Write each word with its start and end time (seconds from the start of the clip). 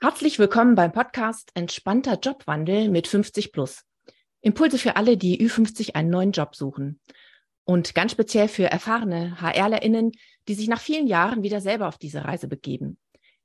Herzlich 0.00 0.38
willkommen 0.38 0.76
beim 0.76 0.92
Podcast 0.92 1.50
Entspannter 1.54 2.20
Jobwandel 2.22 2.88
mit 2.88 3.08
50 3.08 3.50
Plus. 3.50 3.82
Impulse 4.40 4.78
für 4.78 4.94
alle, 4.94 5.16
die 5.16 5.44
Ü50 5.44 5.96
einen 5.96 6.08
neuen 6.08 6.30
Job 6.30 6.54
suchen. 6.54 7.00
Und 7.64 7.96
ganz 7.96 8.12
speziell 8.12 8.46
für 8.46 8.66
erfahrene 8.66 9.40
HRlerInnen, 9.40 10.12
die 10.46 10.54
sich 10.54 10.68
nach 10.68 10.80
vielen 10.80 11.08
Jahren 11.08 11.42
wieder 11.42 11.60
selber 11.60 11.88
auf 11.88 11.98
diese 11.98 12.24
Reise 12.24 12.46
begeben. 12.46 12.96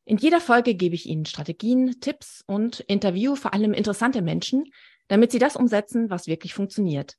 In 0.06 0.18
jeder 0.18 0.40
Folge 0.40 0.76
gebe 0.76 0.94
ich 0.94 1.08
Ihnen 1.08 1.26
Strategien, 1.26 2.00
Tipps 2.02 2.44
und 2.46 2.82
Interview 2.82 3.36
vor 3.36 3.56
allem 3.56 3.74
interessante 3.74 4.22
Menschen, 4.22 4.66
damit 5.08 5.32
Sie 5.32 5.40
das 5.40 5.56
umsetzen, 5.56 6.12
was 6.12 6.28
wirklich 6.28 6.54
funktioniert. 6.54 7.16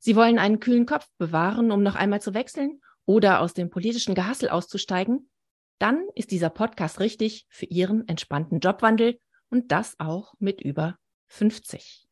Sie 0.00 0.16
wollen 0.16 0.40
einen 0.40 0.58
kühlen 0.58 0.86
Kopf 0.86 1.06
bewahren, 1.18 1.70
um 1.70 1.84
noch 1.84 1.94
einmal 1.94 2.20
zu 2.20 2.34
wechseln 2.34 2.80
oder 3.06 3.42
aus 3.42 3.54
dem 3.54 3.70
politischen 3.70 4.16
Gehassel 4.16 4.48
auszusteigen 4.48 5.30
dann 5.82 6.06
ist 6.14 6.30
dieser 6.30 6.48
Podcast 6.48 7.00
richtig 7.00 7.44
für 7.48 7.66
Ihren 7.66 8.06
entspannten 8.06 8.60
Jobwandel 8.60 9.18
und 9.50 9.72
das 9.72 9.98
auch 9.98 10.32
mit 10.38 10.60
über 10.60 10.96
50. 11.26 12.06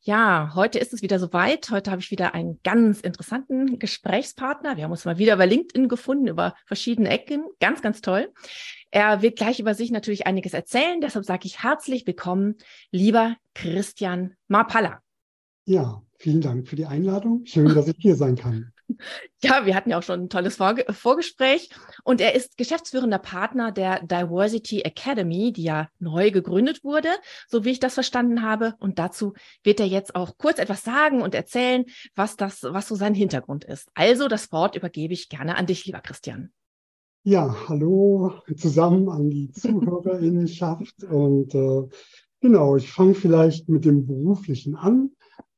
Ja, 0.00 0.52
heute 0.56 0.80
ist 0.80 0.92
es 0.92 1.02
wieder 1.02 1.20
soweit. 1.20 1.70
Heute 1.70 1.92
habe 1.92 2.00
ich 2.00 2.10
wieder 2.10 2.34
einen 2.34 2.58
ganz 2.64 3.00
interessanten 3.00 3.78
Gesprächspartner. 3.78 4.76
Wir 4.76 4.84
haben 4.84 4.90
uns 4.90 5.04
mal 5.04 5.18
wieder 5.18 5.34
über 5.34 5.46
LinkedIn 5.46 5.88
gefunden, 5.88 6.26
über 6.26 6.56
verschiedene 6.66 7.08
Ecken. 7.08 7.44
Ganz, 7.60 7.80
ganz 7.80 8.00
toll. 8.00 8.32
Er 8.90 9.22
wird 9.22 9.38
gleich 9.38 9.60
über 9.60 9.74
sich 9.74 9.92
natürlich 9.92 10.26
einiges 10.26 10.52
erzählen. 10.52 11.00
Deshalb 11.00 11.24
sage 11.24 11.46
ich 11.46 11.62
herzlich 11.62 12.08
willkommen, 12.08 12.56
lieber 12.90 13.36
Christian 13.54 14.34
Marpalla. 14.48 15.00
Ja, 15.64 16.02
vielen 16.18 16.40
Dank 16.40 16.66
für 16.66 16.76
die 16.76 16.86
Einladung. 16.86 17.46
Schön, 17.46 17.72
dass 17.72 17.86
ich 17.86 17.96
hier 17.98 18.16
sein 18.16 18.34
kann. 18.34 18.72
Ja, 19.42 19.66
wir 19.66 19.74
hatten 19.74 19.90
ja 19.90 19.98
auch 19.98 20.02
schon 20.02 20.22
ein 20.22 20.28
tolles 20.28 20.56
Vorge 20.56 20.84
Vorgespräch. 20.92 21.70
Und 22.04 22.20
er 22.20 22.34
ist 22.34 22.56
geschäftsführender 22.56 23.18
Partner 23.18 23.70
der 23.70 24.02
Diversity 24.02 24.80
Academy, 24.80 25.52
die 25.52 25.64
ja 25.64 25.88
neu 25.98 26.30
gegründet 26.30 26.82
wurde, 26.84 27.08
so 27.48 27.64
wie 27.64 27.70
ich 27.70 27.80
das 27.80 27.94
verstanden 27.94 28.42
habe. 28.42 28.74
Und 28.78 28.98
dazu 28.98 29.34
wird 29.62 29.80
er 29.80 29.86
jetzt 29.86 30.14
auch 30.14 30.38
kurz 30.38 30.58
etwas 30.58 30.82
sagen 30.82 31.22
und 31.22 31.34
erzählen, 31.34 31.84
was 32.14 32.36
das, 32.36 32.62
was 32.62 32.88
so 32.88 32.94
sein 32.94 33.14
Hintergrund 33.14 33.64
ist. 33.64 33.88
Also 33.94 34.28
das 34.28 34.50
Wort 34.52 34.74
übergebe 34.74 35.12
ich 35.12 35.28
gerne 35.28 35.56
an 35.56 35.66
dich, 35.66 35.84
lieber 35.84 36.00
Christian. 36.00 36.50
Ja, 37.22 37.56
hallo 37.68 38.34
zusammen 38.56 39.08
an 39.08 39.30
die 39.30 39.50
Zuhörerinnenschaft. 39.52 41.02
und 41.04 41.54
äh, 41.54 41.82
genau, 42.40 42.76
ich 42.76 42.90
fange 42.90 43.14
vielleicht 43.14 43.68
mit 43.68 43.84
dem 43.84 44.06
Beruflichen 44.06 44.76
an. 44.76 45.10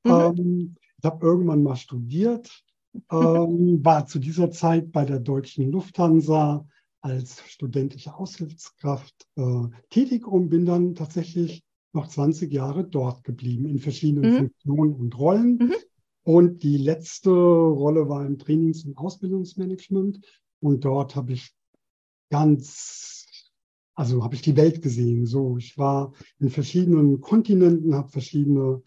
Mhm. 0.03 0.11
Ähm, 0.11 0.77
ich 0.99 1.05
habe 1.05 1.25
irgendwann 1.25 1.63
mal 1.63 1.77
studiert, 1.77 2.65
ähm, 3.11 3.85
war 3.85 4.07
zu 4.07 4.19
dieser 4.19 4.51
Zeit 4.51 4.93
bei 4.93 5.05
der 5.05 5.21
deutschen 5.21 5.71
Lufthansa 5.71 6.67
als 7.01 7.43
studentische 7.49 8.15
Aushilfskraft 8.15 9.27
äh, 9.37 9.69
tätig 9.91 10.27
und 10.27 10.49
bin 10.49 10.67
dann 10.67 10.95
tatsächlich 10.95 11.63
noch 11.93 12.09
20 12.09 12.53
Jahre 12.53 12.85
dort 12.85 13.25
geblieben 13.25 13.67
in 13.67 13.79
verschiedenen 13.79 14.33
mhm. 14.33 14.37
Funktionen 14.37 14.95
und 14.95 15.19
Rollen. 15.19 15.59
Mhm. 15.59 15.75
Und 16.23 16.63
die 16.63 16.77
letzte 16.77 17.31
Rolle 17.31 18.09
war 18.09 18.27
im 18.27 18.39
Trainings- 18.39 18.85
und 18.85 18.99
Ausbildungsmanagement. 18.99 20.21
Und 20.61 20.85
dort 20.85 21.17
habe 21.17 21.33
ich 21.33 21.55
ganz, 22.31 23.51
also 23.95 24.23
habe 24.23 24.35
ich 24.35 24.43
die 24.43 24.57
Welt 24.57 24.83
gesehen. 24.83 25.25
So, 25.25 25.57
ich 25.57 25.79
war 25.79 26.13
in 26.39 26.51
verschiedenen 26.51 27.21
Kontinenten, 27.21 27.95
habe 27.95 28.11
verschiedene 28.11 28.83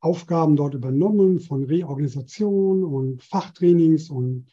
Aufgaben 0.00 0.56
dort 0.56 0.74
übernommen 0.74 1.40
von 1.40 1.64
Reorganisation 1.64 2.84
und 2.84 3.22
Fachtrainings 3.22 4.10
und 4.10 4.46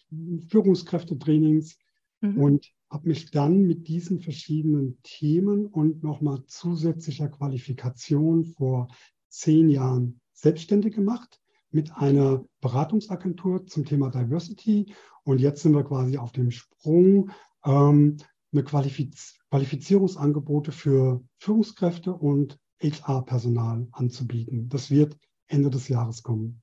Führungskräftetrainings 0.50 1.78
mhm. 2.22 2.38
und 2.38 2.72
habe 2.90 3.10
mich 3.10 3.32
dann 3.32 3.64
mit 3.64 3.88
diesen 3.88 4.20
verschiedenen 4.20 4.98
Themen 5.04 5.68
und 5.68 6.04
nochmal 6.04 6.44
zusätzlicher 6.48 7.30
Qualifikation 7.30 8.46
vor 8.46 8.88
zehn 9.30 9.70
Jahren 9.70 10.20
selbstständig 10.34 10.96
gemacht 10.96 11.40
mit 11.72 11.96
einer 11.96 12.46
Beratungsagentur 12.62 13.66
zum 13.68 13.86
Thema 13.86 14.10
Diversity. 14.10 14.94
Und 15.24 15.42
jetzt 15.42 15.62
sind 15.62 15.74
wir 15.74 15.84
quasi 15.84 16.18
auf 16.18 16.32
dem 16.32 16.52
Sprung, 16.52 17.32
ähm, 17.64 18.18
eine 18.52 18.64
Qualifiz 18.64 19.36
Qualifizierungsangebote 19.50 20.72
für 20.72 21.24
Führungskräfte 21.38 22.14
und 22.14 22.60
HR-Personal 22.82 23.88
anzubieten. 23.92 24.68
Das 24.70 24.92
wird 24.92 25.18
Ende 25.48 25.70
des 25.70 25.88
Jahres 25.88 26.24
kommen. 26.24 26.62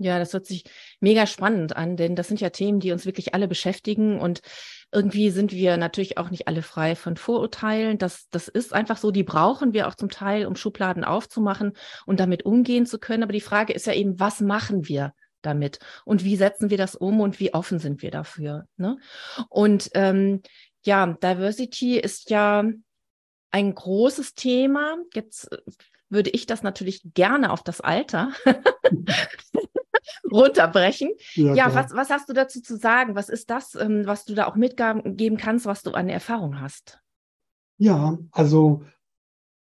Ja, 0.00 0.20
das 0.20 0.32
hört 0.32 0.46
sich 0.46 0.64
mega 1.00 1.26
spannend 1.26 1.76
an, 1.76 1.96
denn 1.96 2.14
das 2.14 2.28
sind 2.28 2.40
ja 2.40 2.50
Themen, 2.50 2.78
die 2.78 2.92
uns 2.92 3.04
wirklich 3.04 3.34
alle 3.34 3.48
beschäftigen 3.48 4.20
und 4.20 4.42
irgendwie 4.92 5.30
sind 5.30 5.52
wir 5.52 5.76
natürlich 5.76 6.18
auch 6.18 6.30
nicht 6.30 6.46
alle 6.46 6.62
frei 6.62 6.94
von 6.94 7.16
Vorurteilen. 7.16 7.98
Das, 7.98 8.28
das 8.30 8.46
ist 8.46 8.72
einfach 8.72 8.96
so, 8.96 9.10
die 9.10 9.24
brauchen 9.24 9.72
wir 9.72 9.88
auch 9.88 9.96
zum 9.96 10.08
Teil, 10.08 10.46
um 10.46 10.54
Schubladen 10.54 11.02
aufzumachen 11.02 11.72
und 12.06 12.20
damit 12.20 12.44
umgehen 12.44 12.86
zu 12.86 13.00
können. 13.00 13.24
Aber 13.24 13.32
die 13.32 13.40
Frage 13.40 13.72
ist 13.72 13.86
ja 13.86 13.92
eben, 13.92 14.20
was 14.20 14.40
machen 14.40 14.88
wir 14.88 15.14
damit 15.42 15.80
und 16.04 16.24
wie 16.24 16.36
setzen 16.36 16.70
wir 16.70 16.78
das 16.78 16.94
um 16.94 17.20
und 17.20 17.40
wie 17.40 17.52
offen 17.52 17.80
sind 17.80 18.00
wir 18.00 18.12
dafür? 18.12 18.66
Ne? 18.76 18.98
Und 19.48 19.90
ähm, 19.94 20.42
ja, 20.84 21.06
Diversity 21.06 21.98
ist 21.98 22.30
ja 22.30 22.64
ein 23.50 23.74
großes 23.74 24.34
Thema. 24.34 24.96
Jetzt 25.12 25.50
würde 26.10 26.30
ich 26.30 26.46
das 26.46 26.62
natürlich 26.62 27.02
gerne 27.14 27.52
auf 27.52 27.62
das 27.62 27.80
Alter 27.80 28.32
runterbrechen. 30.30 31.10
Ja, 31.34 31.54
ja 31.54 31.74
was, 31.74 31.92
was 31.92 32.10
hast 32.10 32.28
du 32.28 32.32
dazu 32.32 32.60
zu 32.62 32.76
sagen? 32.76 33.14
Was 33.14 33.28
ist 33.28 33.50
das, 33.50 33.74
ähm, 33.74 34.06
was 34.06 34.24
du 34.24 34.34
da 34.34 34.46
auch 34.46 34.56
mitgeben 34.56 35.36
kannst, 35.36 35.66
was 35.66 35.82
du 35.82 35.92
an 35.92 36.08
Erfahrung 36.08 36.60
hast? 36.60 37.00
Ja, 37.78 38.18
also 38.32 38.82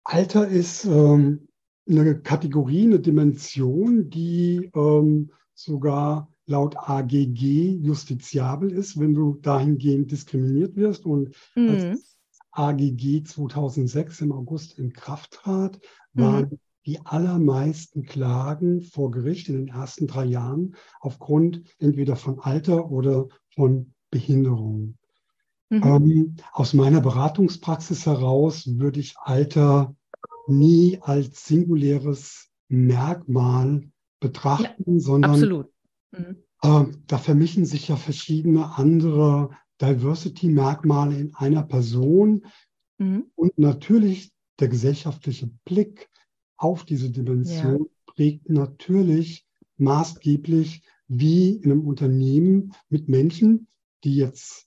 Alter 0.04 0.48
ist 0.48 0.84
ähm, 0.84 1.48
eine 1.88 2.20
Kategorie, 2.20 2.84
eine 2.84 3.00
Dimension, 3.00 4.08
die 4.10 4.70
ähm, 4.74 5.30
sogar 5.54 6.32
laut 6.46 6.76
AGG 6.76 7.78
justiziabel 7.82 8.72
ist, 8.72 8.98
wenn 8.98 9.12
du 9.12 9.34
dahingehend 9.34 10.10
diskriminiert 10.10 10.76
wirst. 10.76 11.04
Und 11.04 11.34
mhm. 11.54 11.68
als 11.68 12.17
AGG 12.58 13.24
2006 13.24 14.20
im 14.22 14.32
August 14.32 14.78
in 14.78 14.92
Kraft 14.92 15.32
trat, 15.32 15.78
waren 16.12 16.48
mhm. 16.50 16.58
die 16.86 16.98
allermeisten 17.04 18.04
Klagen 18.04 18.82
vor 18.82 19.12
Gericht 19.12 19.48
in 19.48 19.56
den 19.56 19.68
ersten 19.68 20.08
drei 20.08 20.24
Jahren 20.24 20.74
aufgrund 21.00 21.62
entweder 21.78 22.16
von 22.16 22.40
Alter 22.40 22.90
oder 22.90 23.28
von 23.54 23.94
Behinderung. 24.10 24.96
Mhm. 25.70 25.82
Ähm, 25.84 26.36
aus 26.52 26.74
meiner 26.74 27.00
Beratungspraxis 27.00 28.06
heraus 28.06 28.66
würde 28.66 29.00
ich 29.00 29.14
Alter 29.18 29.94
nie 30.48 30.98
als 31.00 31.46
singuläres 31.46 32.48
Merkmal 32.68 33.88
betrachten, 34.18 34.94
ja, 34.94 35.00
sondern. 35.00 35.66
Mhm. 36.10 36.42
Äh, 36.62 36.84
da 37.06 37.18
vermischen 37.18 37.66
sich 37.66 37.86
ja 37.86 37.96
verschiedene 37.96 38.76
andere 38.76 39.50
Diversity-Merkmale 39.80 41.18
in 41.18 41.34
einer 41.34 41.62
Person 41.62 42.46
mhm. 42.98 43.30
und 43.34 43.58
natürlich 43.58 44.32
der 44.60 44.68
gesellschaftliche 44.68 45.50
Blick 45.64 46.08
auf 46.56 46.84
diese 46.84 47.10
Dimension 47.10 47.84
ja. 47.84 48.12
prägt 48.14 48.48
natürlich 48.48 49.46
maßgeblich, 49.76 50.82
wie 51.06 51.52
in 51.52 51.70
einem 51.70 51.86
Unternehmen 51.86 52.74
mit 52.88 53.08
Menschen, 53.08 53.68
die 54.04 54.16
jetzt 54.16 54.66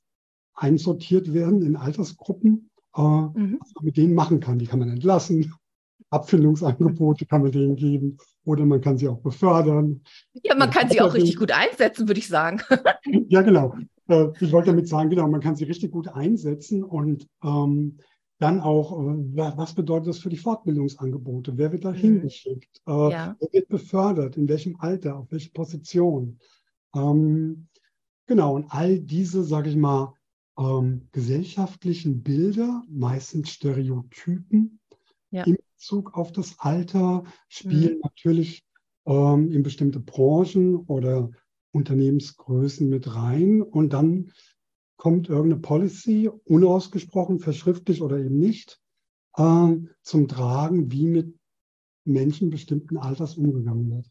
einsortiert 0.54 1.34
werden 1.34 1.62
in 1.62 1.76
Altersgruppen, 1.76 2.72
äh, 2.96 3.02
mhm. 3.02 3.58
was 3.60 3.74
man 3.76 3.86
mit 3.86 3.98
denen 3.98 4.16
machen 4.16 4.40
kann. 4.40 4.60
Die 4.60 4.66
kann 4.66 4.80
man 4.80 4.90
entlassen, 4.90 5.54
Abfindungsangebote 6.10 7.26
kann 7.26 7.42
man 7.42 7.52
denen 7.52 7.76
geben 7.76 8.18
oder 8.44 8.66
man 8.66 8.82
kann 8.82 8.98
sie 8.98 9.08
auch 9.08 9.20
befördern. 9.20 10.02
Ja, 10.44 10.56
man 10.56 10.70
kann 10.70 10.90
sie 10.90 11.00
auch 11.00 11.14
richtig 11.14 11.38
gut 11.38 11.52
einsetzen, 11.52 12.08
würde 12.08 12.20
ich 12.20 12.28
sagen. 12.28 12.62
ja, 13.30 13.42
genau. 13.42 13.76
Äh, 14.08 14.28
ich 14.40 14.52
wollte 14.52 14.72
damit 14.72 14.88
sagen, 14.88 15.10
genau, 15.10 15.28
man 15.28 15.42
kann 15.42 15.56
sie 15.56 15.66
richtig 15.66 15.92
gut 15.92 16.08
einsetzen 16.08 16.84
und 16.84 17.28
ähm, 17.44 18.00
dann 18.40 18.60
auch, 18.60 19.00
äh, 19.00 19.58
was 19.58 19.76
bedeutet 19.76 20.08
das 20.08 20.20
für 20.20 20.30
die 20.30 20.38
Fortbildungsangebote? 20.38 21.58
Wer 21.58 21.72
wird 21.72 21.86
da 21.86 21.92
mhm. 21.92 21.96
hingeschickt? 21.96 22.82
Äh, 22.88 23.12
ja. 23.12 23.36
Wer 23.40 23.54
wird 23.54 23.68
befördert? 23.70 24.36
In 24.36 24.50
welchem 24.50 24.76
Alter? 24.80 25.18
Auf 25.18 25.32
welche 25.32 25.52
Position? 25.52 26.40
Ähm, 26.96 27.68
genau, 28.26 28.56
und 28.56 28.66
all 28.70 29.00
diese, 29.00 29.44
sage 29.44 29.70
ich 29.70 29.76
mal, 29.76 30.14
ähm, 30.58 31.08
gesellschaftlichen 31.12 32.24
Bilder, 32.24 32.84
meistens 32.90 33.52
Stereotypen 33.52 34.80
ja. 35.30 35.44
in 35.44 35.58
Bezug 35.76 36.16
auf 36.16 36.32
das 36.32 36.56
Alter, 36.60 37.24
spielen 37.48 37.96
mhm. 37.96 38.02
natürlich 38.04 38.66
ähm, 39.06 39.52
in 39.52 39.64
bestimmte 39.64 40.00
Branchen 40.00 40.78
oder 40.88 41.30
Unternehmensgrößen 41.72 42.88
mit 42.90 43.16
rein. 43.16 43.62
Und 43.62 43.94
dann 43.94 44.32
kommt 44.98 45.30
irgendeine 45.30 45.62
Policy, 45.62 46.30
unausgesprochen, 46.46 47.40
verschriftlich 47.40 48.02
oder 48.02 48.18
eben 48.20 48.38
nicht, 48.38 48.80
äh, 49.36 49.76
zum 50.02 50.28
Tragen, 50.28 50.92
wie 50.92 51.08
mit 51.08 51.36
Menschen 52.06 52.50
bestimmten 52.50 52.98
Alters 52.98 53.36
umgegangen 53.36 53.90
wird. 53.90 54.06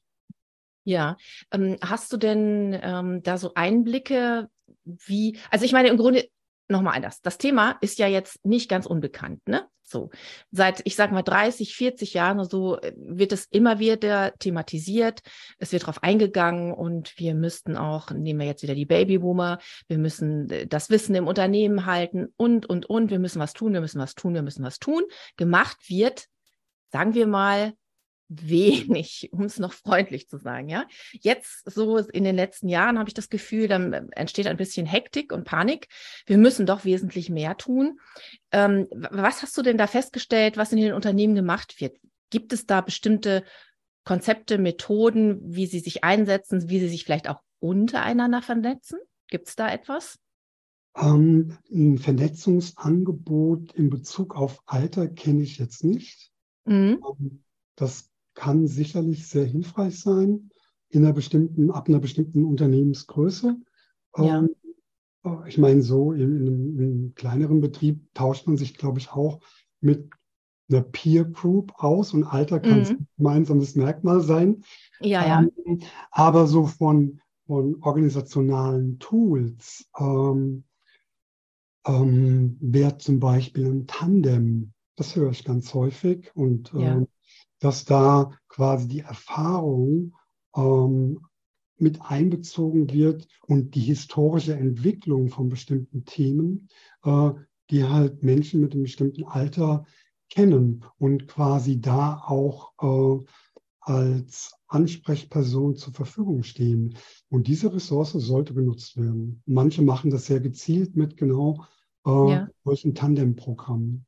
Ja, 0.84 1.16
ähm, 1.52 1.76
hast 1.82 2.12
du 2.12 2.16
denn 2.16 2.76
ähm, 2.82 3.22
da 3.22 3.36
so 3.36 3.52
Einblicke, 3.54 4.48
wie, 4.84 5.38
also 5.50 5.64
ich 5.64 5.72
meine, 5.72 5.88
im 5.88 5.98
Grunde 5.98 6.28
nochmal 6.70 6.96
anders. 6.96 7.20
Das 7.20 7.38
Thema 7.38 7.76
ist 7.80 7.98
ja 7.98 8.06
jetzt 8.06 8.44
nicht 8.44 8.68
ganz 8.68 8.86
unbekannt, 8.86 9.46
ne? 9.46 9.66
So. 9.82 10.10
Seit, 10.52 10.82
ich 10.84 10.94
sage 10.94 11.12
mal, 11.12 11.22
30, 11.22 11.74
40 11.74 12.14
Jahren 12.14 12.38
oder 12.38 12.48
so 12.48 12.78
äh, 12.78 12.92
wird 12.96 13.32
es 13.32 13.46
immer 13.46 13.80
wieder 13.80 14.32
thematisiert. 14.38 15.20
Es 15.58 15.72
wird 15.72 15.82
darauf 15.82 16.02
eingegangen 16.04 16.72
und 16.72 17.12
wir 17.18 17.34
müssten 17.34 17.76
auch, 17.76 18.10
nehmen 18.12 18.38
wir 18.38 18.46
jetzt 18.46 18.62
wieder 18.62 18.76
die 18.76 18.86
Babyboomer, 18.86 19.58
wir 19.88 19.98
müssen 19.98 20.48
äh, 20.50 20.66
das 20.68 20.90
Wissen 20.90 21.16
im 21.16 21.26
Unternehmen 21.26 21.86
halten 21.86 22.32
und, 22.36 22.66
und, 22.66 22.86
und. 22.86 23.10
Wir 23.10 23.18
müssen 23.18 23.40
was 23.40 23.52
tun, 23.52 23.72
wir 23.72 23.80
müssen 23.80 24.00
was 24.00 24.14
tun, 24.14 24.34
wir 24.34 24.42
müssen 24.42 24.64
was 24.64 24.78
tun. 24.78 25.02
Gemacht 25.36 25.78
wird, 25.88 26.26
sagen 26.92 27.14
wir 27.14 27.26
mal, 27.26 27.72
wenig, 28.30 29.28
um 29.32 29.42
es 29.42 29.58
noch 29.58 29.72
freundlich 29.72 30.28
zu 30.28 30.38
sagen, 30.38 30.68
ja. 30.68 30.86
Jetzt 31.12 31.68
so 31.68 31.98
in 31.98 32.24
den 32.24 32.36
letzten 32.36 32.68
Jahren 32.68 32.98
habe 32.98 33.08
ich 33.08 33.14
das 33.14 33.28
Gefühl, 33.28 33.66
dann 33.66 33.92
entsteht 34.12 34.46
ein 34.46 34.56
bisschen 34.56 34.86
Hektik 34.86 35.32
und 35.32 35.44
Panik. 35.44 35.88
Wir 36.26 36.38
müssen 36.38 36.64
doch 36.64 36.84
wesentlich 36.84 37.28
mehr 37.28 37.56
tun. 37.56 37.98
Ähm, 38.52 38.86
was 38.92 39.42
hast 39.42 39.58
du 39.58 39.62
denn 39.62 39.76
da 39.76 39.88
festgestellt, 39.88 40.56
was 40.56 40.72
in 40.72 40.78
den 40.78 40.92
Unternehmen 40.92 41.34
gemacht 41.34 41.80
wird? 41.80 41.98
Gibt 42.30 42.52
es 42.52 42.66
da 42.66 42.80
bestimmte 42.80 43.44
Konzepte, 44.04 44.58
Methoden, 44.58 45.40
wie 45.42 45.66
sie 45.66 45.80
sich 45.80 46.04
einsetzen, 46.04 46.68
wie 46.68 46.78
sie 46.78 46.88
sich 46.88 47.04
vielleicht 47.04 47.28
auch 47.28 47.40
untereinander 47.58 48.42
vernetzen? 48.42 49.00
Gibt 49.28 49.48
es 49.48 49.56
da 49.56 49.70
etwas? 49.72 50.18
Ähm, 50.96 51.58
ein 51.70 51.98
Vernetzungsangebot 51.98 53.72
in 53.72 53.90
Bezug 53.90 54.36
auf 54.36 54.62
Alter 54.66 55.08
kenne 55.08 55.42
ich 55.42 55.58
jetzt 55.58 55.82
nicht. 55.84 56.30
Mhm. 56.64 57.00
Ähm, 57.04 57.44
das 57.76 58.10
kann 58.40 58.66
sicherlich 58.66 59.28
sehr 59.28 59.44
hilfreich 59.44 60.00
sein 60.00 60.48
in 60.88 61.04
einer 61.04 61.12
bestimmten, 61.12 61.70
ab 61.70 61.88
einer 61.88 61.98
bestimmten 61.98 62.46
Unternehmensgröße. 62.46 63.54
Ja. 64.16 64.38
Ähm, 64.38 64.56
äh, 65.26 65.46
ich 65.46 65.58
meine, 65.58 65.82
so 65.82 66.12
in, 66.12 66.22
in, 66.22 66.46
einem, 66.46 66.78
in, 66.78 66.84
einem, 66.84 67.14
kleineren 67.14 67.60
Betrieb 67.60 68.08
tauscht 68.14 68.46
man 68.46 68.56
sich, 68.56 68.78
glaube 68.78 68.98
ich, 68.98 69.12
auch 69.12 69.40
mit 69.82 70.10
einer 70.70 70.80
Peer 70.80 71.26
Group 71.26 71.74
aus 71.76 72.14
und 72.14 72.24
Alter 72.24 72.60
kann 72.60 72.78
mhm. 72.78 72.86
ein 72.86 73.08
gemeinsames 73.18 73.76
Merkmal 73.76 74.22
sein. 74.22 74.64
Ja, 75.00 75.26
ja. 75.26 75.46
Ähm, 75.66 75.82
aber 76.10 76.46
so 76.46 76.64
von, 76.64 77.20
von 77.46 77.76
organisationalen 77.82 78.98
Tools 79.00 79.86
ähm, 79.98 80.64
ähm, 81.86 82.56
wäre 82.58 82.96
zum 82.96 83.20
Beispiel 83.20 83.66
ein 83.66 83.86
Tandem. 83.86 84.72
Das 84.96 85.14
höre 85.14 85.30
ich 85.30 85.44
ganz 85.44 85.74
häufig 85.74 86.34
und 86.34 86.72
ja. 86.72 87.04
Dass 87.60 87.84
da 87.84 88.32
quasi 88.48 88.88
die 88.88 89.00
Erfahrung 89.00 90.14
ähm, 90.56 91.20
mit 91.78 92.00
einbezogen 92.02 92.92
wird 92.92 93.26
und 93.46 93.74
die 93.74 93.80
historische 93.80 94.54
Entwicklung 94.54 95.28
von 95.28 95.48
bestimmten 95.48 96.04
Themen, 96.04 96.68
äh, 97.04 97.30
die 97.70 97.84
halt 97.84 98.22
Menschen 98.22 98.60
mit 98.60 98.72
einem 98.72 98.82
bestimmten 98.82 99.24
Alter 99.24 99.86
kennen 100.28 100.84
und 100.98 101.26
quasi 101.26 101.80
da 101.80 102.22
auch 102.24 102.72
äh, 102.80 103.24
als 103.80 104.54
Ansprechperson 104.68 105.76
zur 105.76 105.94
Verfügung 105.94 106.42
stehen. 106.42 106.96
Und 107.28 107.48
diese 107.48 107.72
Ressource 107.72 108.12
sollte 108.12 108.54
genutzt 108.54 108.96
werden. 108.96 109.42
Manche 109.46 109.82
machen 109.82 110.10
das 110.10 110.26
sehr 110.26 110.40
gezielt 110.40 110.96
mit 110.96 111.16
genau 111.16 111.64
äh, 112.06 112.10
ja. 112.10 112.48
solchen 112.64 112.94
Tandemprogrammen. 112.94 114.06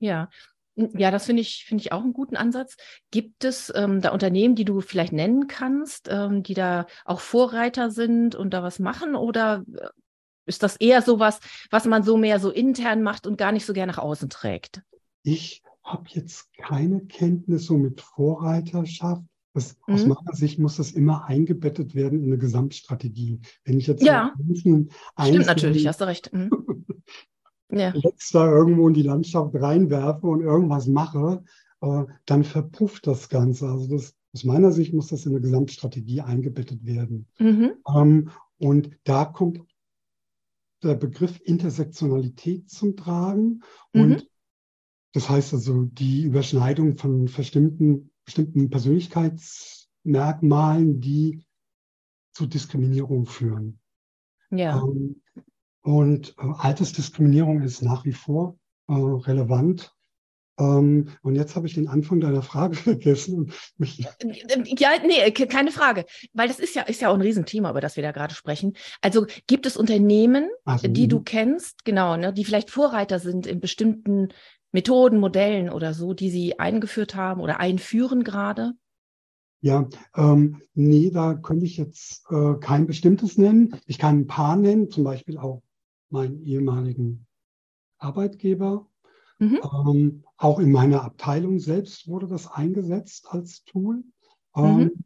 Ja, 0.00 0.28
ja, 0.76 1.10
das 1.10 1.26
finde 1.26 1.42
ich, 1.42 1.64
finde 1.66 1.82
ich 1.82 1.92
auch 1.92 2.02
einen 2.02 2.12
guten 2.12 2.36
Ansatz. 2.36 2.76
Gibt 3.10 3.44
es 3.44 3.72
ähm, 3.74 4.00
da 4.00 4.10
Unternehmen, 4.10 4.54
die 4.54 4.64
du 4.64 4.80
vielleicht 4.80 5.12
nennen 5.12 5.46
kannst, 5.46 6.08
ähm, 6.10 6.42
die 6.42 6.54
da 6.54 6.86
auch 7.04 7.20
Vorreiter 7.20 7.90
sind 7.90 8.34
und 8.34 8.52
da 8.52 8.62
was 8.62 8.78
machen? 8.78 9.14
Oder 9.14 9.64
äh, 9.72 9.88
ist 10.46 10.62
das 10.62 10.76
eher 10.76 11.02
sowas, 11.02 11.40
was 11.70 11.84
man 11.86 12.02
so 12.02 12.16
mehr 12.16 12.40
so 12.40 12.50
intern 12.50 13.02
macht 13.02 13.26
und 13.26 13.38
gar 13.38 13.52
nicht 13.52 13.66
so 13.66 13.72
gerne 13.72 13.92
nach 13.92 13.98
außen 13.98 14.28
trägt? 14.30 14.82
Ich 15.22 15.62
habe 15.82 16.04
jetzt 16.08 16.52
keine 16.54 17.04
Kenntnis 17.06 17.66
so 17.66 17.76
mit 17.76 18.00
Vorreiterschaft. 18.00 19.22
Das, 19.52 19.76
mhm. 19.86 19.94
Aus 19.94 20.06
meiner 20.06 20.34
Sicht 20.34 20.58
muss 20.58 20.76
das 20.76 20.90
immer 20.90 21.26
eingebettet 21.26 21.94
werden 21.94 22.20
in 22.20 22.26
eine 22.26 22.38
Gesamtstrategie. 22.38 23.40
Wenn 23.64 23.78
ich 23.78 23.86
jetzt 23.86 24.02
ja, 24.02 24.34
stimmt 24.34 24.90
natürlich, 25.46 25.86
hast 25.86 26.00
du 26.00 26.06
recht. 26.06 26.32
Mhm. 26.32 26.50
ja. 27.70 27.92
jetzt 27.94 28.34
da 28.34 28.50
irgendwo 28.50 28.88
in 28.88 28.94
die 28.94 29.02
Landschaft 29.02 29.54
reinwerfe 29.54 30.26
und 30.26 30.40
irgendwas 30.40 30.86
mache, 30.86 31.44
äh, 31.80 32.04
dann 32.26 32.44
verpufft 32.44 33.06
das 33.06 33.28
Ganze. 33.28 33.68
Also 33.68 33.88
das, 33.88 34.14
aus 34.32 34.44
meiner 34.44 34.72
Sicht 34.72 34.92
muss 34.92 35.08
das 35.08 35.26
in 35.26 35.32
eine 35.32 35.40
Gesamtstrategie 35.40 36.20
eingebettet 36.20 36.84
werden. 36.84 37.26
Mhm. 37.38 37.72
Ähm, 37.94 38.30
und 38.58 38.90
da 39.04 39.24
kommt 39.24 39.60
der 40.82 40.94
Begriff 40.94 41.40
Intersektionalität 41.44 42.70
zum 42.70 42.96
Tragen. 42.96 43.62
Mhm. 43.92 44.00
Und 44.00 44.28
das 45.12 45.28
heißt 45.28 45.54
also 45.54 45.84
die 45.84 46.24
Überschneidung 46.24 46.96
von 46.96 47.26
bestimmten, 47.26 48.10
bestimmten 48.24 48.70
Persönlichkeitsmerkmalen, 48.70 51.00
die 51.00 51.44
zu 52.32 52.46
Diskriminierung 52.46 53.26
führen. 53.26 53.78
Ja. 54.50 54.82
Ähm, 54.82 55.22
und 55.84 56.34
äh, 56.38 56.46
Altersdiskriminierung 56.58 57.62
ist 57.62 57.82
nach 57.82 58.04
wie 58.04 58.12
vor 58.12 58.56
äh, 58.88 58.94
relevant. 58.94 59.94
Ähm, 60.58 61.08
und 61.22 61.34
jetzt 61.34 61.56
habe 61.56 61.66
ich 61.66 61.74
den 61.74 61.88
Anfang 61.88 62.20
deiner 62.20 62.42
Frage 62.42 62.74
vergessen. 62.74 63.52
ja, 63.78 64.90
nee, 65.04 65.30
keine 65.30 65.70
Frage. 65.70 66.06
Weil 66.32 66.48
das 66.48 66.58
ist 66.58 66.74
ja, 66.74 66.82
ist 66.82 67.02
ja 67.02 67.10
auch 67.10 67.14
ein 67.14 67.20
Riesenthema, 67.20 67.70
über 67.70 67.82
das 67.82 67.96
wir 67.96 68.02
da 68.02 68.12
gerade 68.12 68.34
sprechen. 68.34 68.74
Also 69.02 69.26
gibt 69.46 69.66
es 69.66 69.76
Unternehmen, 69.76 70.48
also, 70.64 70.88
die 70.88 71.06
du 71.06 71.20
kennst, 71.20 71.84
genau, 71.84 72.16
ne, 72.16 72.32
die 72.32 72.44
vielleicht 72.44 72.70
Vorreiter 72.70 73.18
sind 73.18 73.46
in 73.46 73.60
bestimmten 73.60 74.28
Methoden, 74.72 75.20
Modellen 75.20 75.68
oder 75.68 75.92
so, 75.92 76.14
die 76.14 76.30
sie 76.30 76.58
eingeführt 76.58 77.14
haben 77.14 77.40
oder 77.42 77.60
einführen 77.60 78.24
gerade? 78.24 78.72
Ja, 79.60 79.88
ähm, 80.16 80.62
nee, 80.74 81.10
da 81.10 81.34
könnte 81.34 81.66
ich 81.66 81.76
jetzt 81.76 82.24
äh, 82.30 82.54
kein 82.60 82.86
bestimmtes 82.86 83.36
nennen. 83.36 83.78
Ich 83.86 83.98
kann 83.98 84.20
ein 84.20 84.26
paar 84.26 84.56
nennen, 84.56 84.90
zum 84.90 85.04
Beispiel 85.04 85.38
auch 85.38 85.62
meinen 86.10 86.42
ehemaligen 86.44 87.26
Arbeitgeber. 87.98 88.86
Mhm. 89.38 89.60
Ähm, 89.62 90.24
auch 90.36 90.58
in 90.58 90.70
meiner 90.70 91.02
Abteilung 91.02 91.58
selbst 91.58 92.06
wurde 92.08 92.26
das 92.26 92.50
eingesetzt 92.50 93.28
als 93.30 93.64
Tool. 93.64 94.04
Ähm, 94.54 94.76
mhm. 94.76 95.04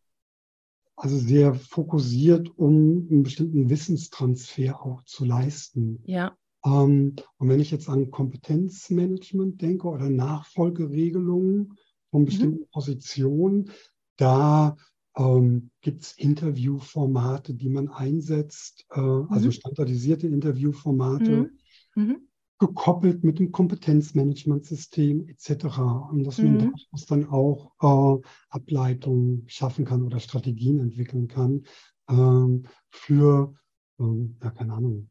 Also 0.97 1.17
sehr 1.17 1.55
fokussiert, 1.55 2.51
um 2.59 3.07
einen 3.09 3.23
bestimmten 3.23 3.71
Wissenstransfer 3.71 4.83
auch 4.83 5.05
zu 5.05 5.25
leisten. 5.25 6.03
Ja. 6.05 6.37
Ähm, 6.65 7.17
und 7.39 7.49
wenn 7.49 7.61
ich 7.61 7.71
jetzt 7.71 7.89
an 7.89 8.11
Kompetenzmanagement 8.11 9.63
denke 9.63 9.89
oder 9.89 10.11
Nachfolgeregelungen 10.11 11.79
von 12.11 12.23
mhm. 12.23 12.27
bestimmten 12.27 12.61
mhm. 12.61 12.71
Positionen, 12.73 13.71
da 14.17 14.77
ähm, 15.19 15.71
Gibt 15.81 16.03
es 16.03 16.13
Interviewformate, 16.13 17.55
die 17.55 17.69
man 17.69 17.89
einsetzt, 17.89 18.87
äh, 18.91 19.01
also 19.01 19.23
mhm. 19.23 19.33
also 19.33 19.51
standardisierte 19.51 20.29
Interviewformate, 20.29 21.51
mhm. 21.95 22.03
mhm. 22.03 22.29
gekoppelt 22.59 23.25
mit 23.25 23.39
dem 23.39 23.51
Kompetenzmanagementsystem 23.51 25.29
etc. 25.29 25.79
Und 26.11 26.25
dass 26.25 26.39
man 26.39 26.53
mhm. 26.55 26.59
daraus 26.59 27.07
dann 27.07 27.29
auch 27.29 27.73
äh, 27.83 28.23
Ableitungen 28.51 29.45
schaffen 29.49 29.85
kann 29.85 30.03
oder 30.03 30.21
Strategien 30.21 30.79
entwickeln 30.79 31.27
kann 31.27 31.65
ähm, 32.09 32.67
für, 32.89 33.55
ähm, 33.99 34.37
ja, 34.43 34.51
keine 34.51 34.75
Ahnung, 34.75 35.11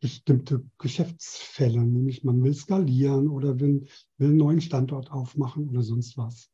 bestimmte 0.00 0.64
Geschäftsfälle, 0.78 1.82
nämlich 1.82 2.24
man 2.24 2.42
will 2.42 2.54
skalieren 2.54 3.28
oder 3.28 3.60
will, 3.60 3.86
will 4.16 4.28
einen 4.28 4.38
neuen 4.38 4.60
Standort 4.60 5.10
aufmachen 5.12 5.68
oder 5.68 5.82
sonst 5.82 6.16
was. 6.16 6.50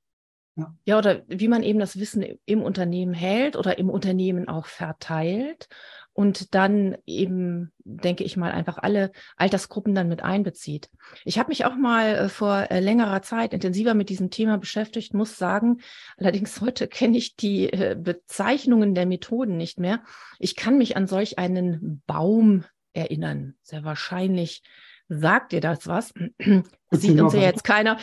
Ja. 0.57 0.75
ja, 0.87 0.99
oder 0.99 1.23
wie 1.29 1.49
man 1.49 1.63
eben 1.63 1.79
das 1.79 1.99
Wissen 1.99 2.25
im 2.47 2.63
Unternehmen 2.63 3.13
hält 3.13 3.57
oder 3.57 3.79
im 3.79 3.91
Unternehmen 3.91 4.49
auch 4.49 4.67
verteilt 4.67 5.69
und 6.17 6.55
dann 6.55 6.97
eben, 7.05 7.73
denke 7.85 8.25
ich 8.25 8.39
mal, 8.39 8.51
einfach 8.51 8.79
alle 8.79 9.13
Altersgruppen 9.37 9.95
dann 9.95 10.09
mit 10.09 10.23
einbezieht. 10.23 10.89
Ich 11.27 11.39
habe 11.39 11.51
mich 11.51 11.67
auch 11.67 11.77
mal 11.77 12.15
äh, 12.15 12.29
vor 12.31 12.71
äh, 12.71 12.81
längerer 12.81 13.21
Zeit 13.21 13.53
intensiver 13.53 13.93
mit 13.93 14.09
diesem 14.09 14.31
Thema 14.31 14.57
beschäftigt, 14.57 15.13
muss 15.13 15.37
sagen, 15.37 15.83
allerdings 16.17 16.59
heute 16.63 16.89
kenne 16.89 17.19
ich 17.19 17.37
die 17.37 17.71
äh, 17.71 17.95
Bezeichnungen 18.01 18.95
der 18.95 19.05
Methoden 19.05 19.59
nicht 19.59 19.79
mehr. 19.79 20.03
Ich 20.39 20.57
kann 20.57 20.79
mich 20.79 20.97
an 20.97 21.07
solch 21.07 21.39
einen 21.39 22.03
Baum 22.07 22.65
erinnern, 22.95 23.57
sehr 23.61 23.85
wahrscheinlich 23.85 24.63
Sagt 25.09 25.53
dir 25.53 25.61
das 25.61 25.87
was? 25.87 26.13
Sieht 26.91 27.21
uns 27.21 27.33
ja 27.35 27.41
jetzt 27.41 27.65
keiner. 27.65 27.99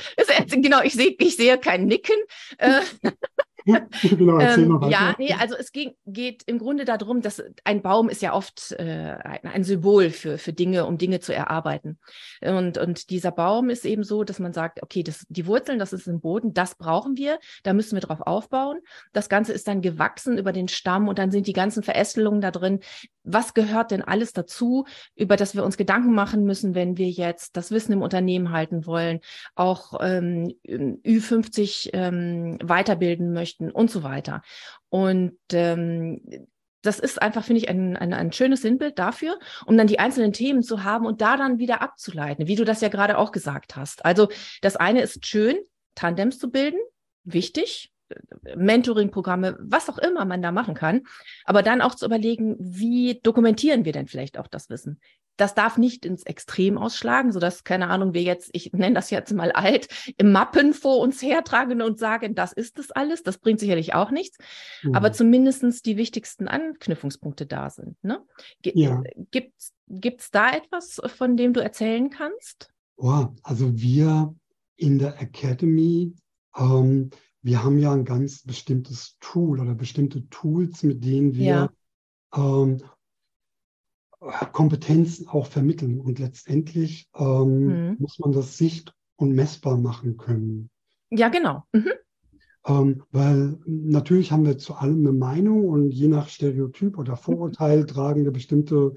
Genau, 0.50 0.82
ich 0.82 0.94
sehe, 0.94 1.16
ich 1.18 1.36
sehe 1.36 1.58
kein 1.58 1.86
Nicken. 1.86 2.16
Genau, 4.04 4.38
erzähl 4.38 4.66
ähm, 4.66 4.82
ja, 4.90 5.16
nee, 5.18 5.34
also 5.34 5.56
es 5.56 5.72
ging, 5.72 5.94
geht 6.06 6.44
im 6.46 6.60
Grunde 6.60 6.86
darum, 6.86 7.22
dass 7.22 7.42
ein 7.64 7.82
Baum 7.82 8.10
ist 8.10 8.22
ja 8.22 8.34
oft 8.34 8.74
äh, 8.74 8.84
ein, 8.84 9.40
ein, 9.44 9.64
Symbol 9.64 10.10
für, 10.10 10.38
für 10.38 10.54
Dinge, 10.54 10.86
um 10.86 10.98
Dinge 10.98 11.20
zu 11.20 11.34
erarbeiten. 11.34 11.98
Und, 12.42 12.78
und 12.78 13.10
dieser 13.10 13.32
Baum 13.32 13.70
ist 13.70 13.86
eben 13.86 14.04
so, 14.04 14.24
dass 14.24 14.40
man 14.40 14.54
sagt, 14.54 14.84
okay, 14.84 15.04
das, 15.04 15.26
die 15.30 15.48
Wurzeln, 15.48 15.80
das 15.80 15.94
ist 15.94 16.08
im 16.08 16.20
Boden, 16.20 16.54
das 16.54 16.76
brauchen 16.76 17.18
wir, 17.18 17.40
da 17.64 17.74
müssen 17.74 17.96
wir 17.96 18.02
drauf 18.02 18.22
aufbauen. 18.22 18.80
Das 19.14 19.30
Ganze 19.30 19.54
ist 19.54 19.68
dann 19.68 19.82
gewachsen 19.82 20.38
über 20.38 20.52
den 20.52 20.68
Stamm 20.68 21.08
und 21.08 21.18
dann 21.18 21.32
sind 21.32 21.48
die 21.48 21.54
ganzen 21.54 21.84
Verästelungen 21.84 22.42
da 22.42 22.52
drin. 22.52 22.80
Was 23.24 23.54
gehört 23.54 23.92
denn 23.92 24.02
alles 24.02 24.34
dazu, 24.34 24.86
über 25.16 25.38
das 25.38 25.56
wir 25.56 25.64
uns 25.64 25.78
Gedanken 25.78 26.14
machen 26.14 26.44
müssen, 26.44 26.76
wenn 26.76 26.98
wir 26.98 27.10
jetzt 27.10 27.56
das 27.56 27.72
Wissen 27.72 27.94
im 27.94 28.02
Unternehmen 28.02 28.52
halten 28.52 28.86
wollen, 28.86 29.22
auch 29.56 29.94
ähm, 30.02 30.54
Ü50 30.68 31.92
ähm, 31.94 32.58
weiterbilden 32.62 33.32
möchten 33.32 33.53
und 33.60 33.92
so 33.92 34.04
weiter. 34.04 34.42
Und 34.90 35.38
ähm, 35.52 36.48
das 36.82 37.00
ist 37.00 37.22
einfach, 37.22 37.44
finde 37.44 37.62
ich, 37.62 37.70
ein, 37.70 37.96
ein, 37.96 38.14
ein 38.14 38.32
schönes 38.34 38.62
Sinnbild 38.62 39.00
dafür, 39.00 39.40
um 39.66 39.78
dann 39.78 39.88
die 39.88 40.00
einzelnen 40.00 40.34
Themen 40.34 40.64
zu 40.64 40.84
haben 40.84 41.06
und 41.06 41.22
da 41.22 41.38
dann 41.38 41.58
wieder 41.58 41.82
abzuleiten, 41.82 42.48
wie 42.48 42.56
du 42.56 42.66
das 42.66 42.82
ja 42.82 42.90
gerade 42.90 43.18
auch 43.18 43.32
gesagt 43.32 43.76
hast. 43.76 44.06
Also 44.06 44.28
das 44.62 44.76
eine 44.76 45.02
ist 45.02 45.26
schön, 45.26 45.58
Tandems 45.96 46.40
zu 46.40 46.52
bilden, 46.52 46.80
wichtig, 47.24 47.94
Mentoring-Programme, 48.56 49.58
was 49.60 49.90
auch 49.90 49.98
immer 49.98 50.26
man 50.26 50.42
da 50.42 50.52
machen 50.52 50.76
kann. 50.76 51.04
Aber 51.46 51.64
dann 51.64 51.82
auch 51.82 51.96
zu 51.96 52.06
überlegen, 52.06 52.56
wie 52.60 53.20
dokumentieren 53.22 53.86
wir 53.86 53.94
denn 53.94 54.08
vielleicht 54.08 54.38
auch 54.38 54.48
das 54.48 54.70
Wissen? 54.70 55.00
Das 55.38 55.56
darf 55.56 55.78
nicht 55.78 56.06
ins 56.06 56.24
Extrem 56.24 56.78
ausschlagen, 56.78 57.32
sodass, 57.32 57.64
keine 57.64 57.90
Ahnung, 57.90 58.14
wir 58.14 58.22
jetzt, 58.22 58.50
ich 58.54 58.72
nenne 58.74 58.96
das 58.96 59.10
jetzt 59.10 59.34
mal 59.34 59.52
alt, 59.52 59.88
im 60.18 60.32
Mappen 60.32 60.74
vor 60.74 61.00
uns 61.00 61.22
hertragen 61.22 61.82
und 61.82 62.00
sagen, 62.00 62.36
das 62.36 62.54
ist 62.54 62.80
es 62.80 62.92
alles. 62.92 63.24
Das 63.24 63.38
bringt 63.38 63.60
sicherlich 63.60 63.94
auch 63.94 64.12
nichts. 64.12 64.38
Mhm. 64.84 64.96
Aber 64.96 65.12
zumindestens 65.12 65.82
die 65.82 65.98
wichtigsten 65.98 66.48
Anknüpfungspunkte 66.48 67.46
da 67.46 67.70
sind. 67.70 68.02
Ne? 68.04 68.22
G 68.62 68.72
ja. 68.76 69.02
Gibt 69.90 70.22
es 70.22 70.32
da 70.32 70.52
etwas, 70.52 71.02
von 71.18 71.36
dem 71.36 71.54
du 71.54 71.62
erzählen 71.62 72.10
kannst? 72.10 72.70
Oh, 72.96 73.28
also 73.44 73.78
wir 73.78 74.34
in 74.76 74.98
der 74.98 75.22
Academy 75.22 76.16
ähm, 76.58 77.10
wir 77.44 77.64
haben 77.64 77.78
ja 77.78 77.92
ein 77.92 78.06
ganz 78.06 78.44
bestimmtes 78.44 79.18
Tool 79.20 79.60
oder 79.60 79.76
bestimmte 79.76 80.28
Tools, 80.30 80.82
mit 80.84 81.04
denen 81.04 81.36
wir 81.36 81.44
ja. 81.44 81.70
ähm, 82.36 82.82
Kompetenzen 84.52 85.28
auch 85.28 85.48
vermitteln. 85.48 86.00
Und 86.00 86.20
letztendlich 86.20 87.10
ähm, 87.16 87.66
mhm. 87.66 87.96
muss 88.00 88.20
man 88.20 88.32
das 88.32 88.58
sicht- 88.58 88.94
und 89.16 89.34
messbar 89.34 89.78
machen 89.78 90.18
können. 90.18 90.70
Ja, 91.10 91.30
genau. 91.30 91.64
Mhm. 91.74 91.92
Ähm, 92.66 93.04
weil 93.12 93.60
natürlich 93.66 94.32
haben 94.32 94.46
wir 94.46 94.58
zu 94.58 94.76
allem 94.76 95.00
eine 95.00 95.12
Meinung 95.12 95.68
und 95.68 95.92
je 95.92 96.08
nach 96.08 96.30
Stereotyp 96.30 96.98
oder 96.98 97.18
Vorurteil 97.18 97.82
mhm. 97.82 97.88
tragen 97.88 98.24
wir 98.24 98.32
bestimmte 98.32 98.94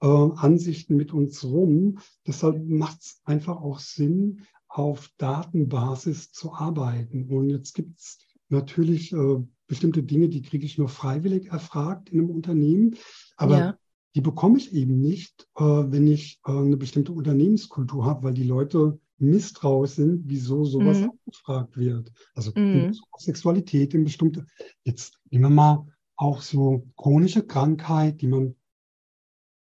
äh, 0.00 0.06
Ansichten 0.06 0.96
mit 0.96 1.12
uns 1.12 1.44
rum. 1.44 1.98
Deshalb 2.26 2.64
macht 2.68 3.00
es 3.00 3.20
einfach 3.24 3.56
auch 3.56 3.78
Sinn, 3.78 4.42
auf 4.68 5.08
Datenbasis 5.18 6.32
zu 6.32 6.52
arbeiten. 6.52 7.28
Und 7.28 7.50
jetzt 7.50 7.74
gibt 7.74 7.96
es 7.98 8.18
natürlich 8.48 9.12
äh, 9.12 9.36
bestimmte 9.68 10.02
Dinge, 10.02 10.28
die 10.28 10.42
kriege 10.42 10.66
ich 10.66 10.78
nur 10.78 10.88
freiwillig 10.88 11.46
erfragt 11.52 12.10
in 12.10 12.20
einem 12.20 12.30
Unternehmen. 12.30 12.96
Aber 13.36 13.58
ja. 13.58 13.78
Die 14.14 14.20
bekomme 14.20 14.58
ich 14.58 14.72
eben 14.72 15.00
nicht, 15.00 15.48
äh, 15.56 15.62
wenn 15.62 16.06
ich 16.06 16.40
äh, 16.46 16.52
eine 16.52 16.76
bestimmte 16.76 17.12
Unternehmenskultur 17.12 18.04
habe, 18.04 18.24
weil 18.24 18.34
die 18.34 18.44
Leute 18.44 19.00
misstrauisch 19.18 19.92
sind, 19.92 20.22
wieso 20.26 20.64
sowas 20.64 21.00
mhm. 21.00 21.10
abgefragt 21.10 21.76
wird. 21.76 22.12
Also 22.34 22.52
mhm. 22.54 22.96
Sexualität 23.18 23.94
in 23.94 24.04
bestimmte. 24.04 24.46
Jetzt 24.84 25.20
nehmen 25.30 25.44
wir 25.44 25.50
mal 25.50 25.86
auch 26.16 26.42
so 26.42 26.86
chronische 26.96 27.44
Krankheit, 27.44 28.20
die 28.20 28.28
man 28.28 28.54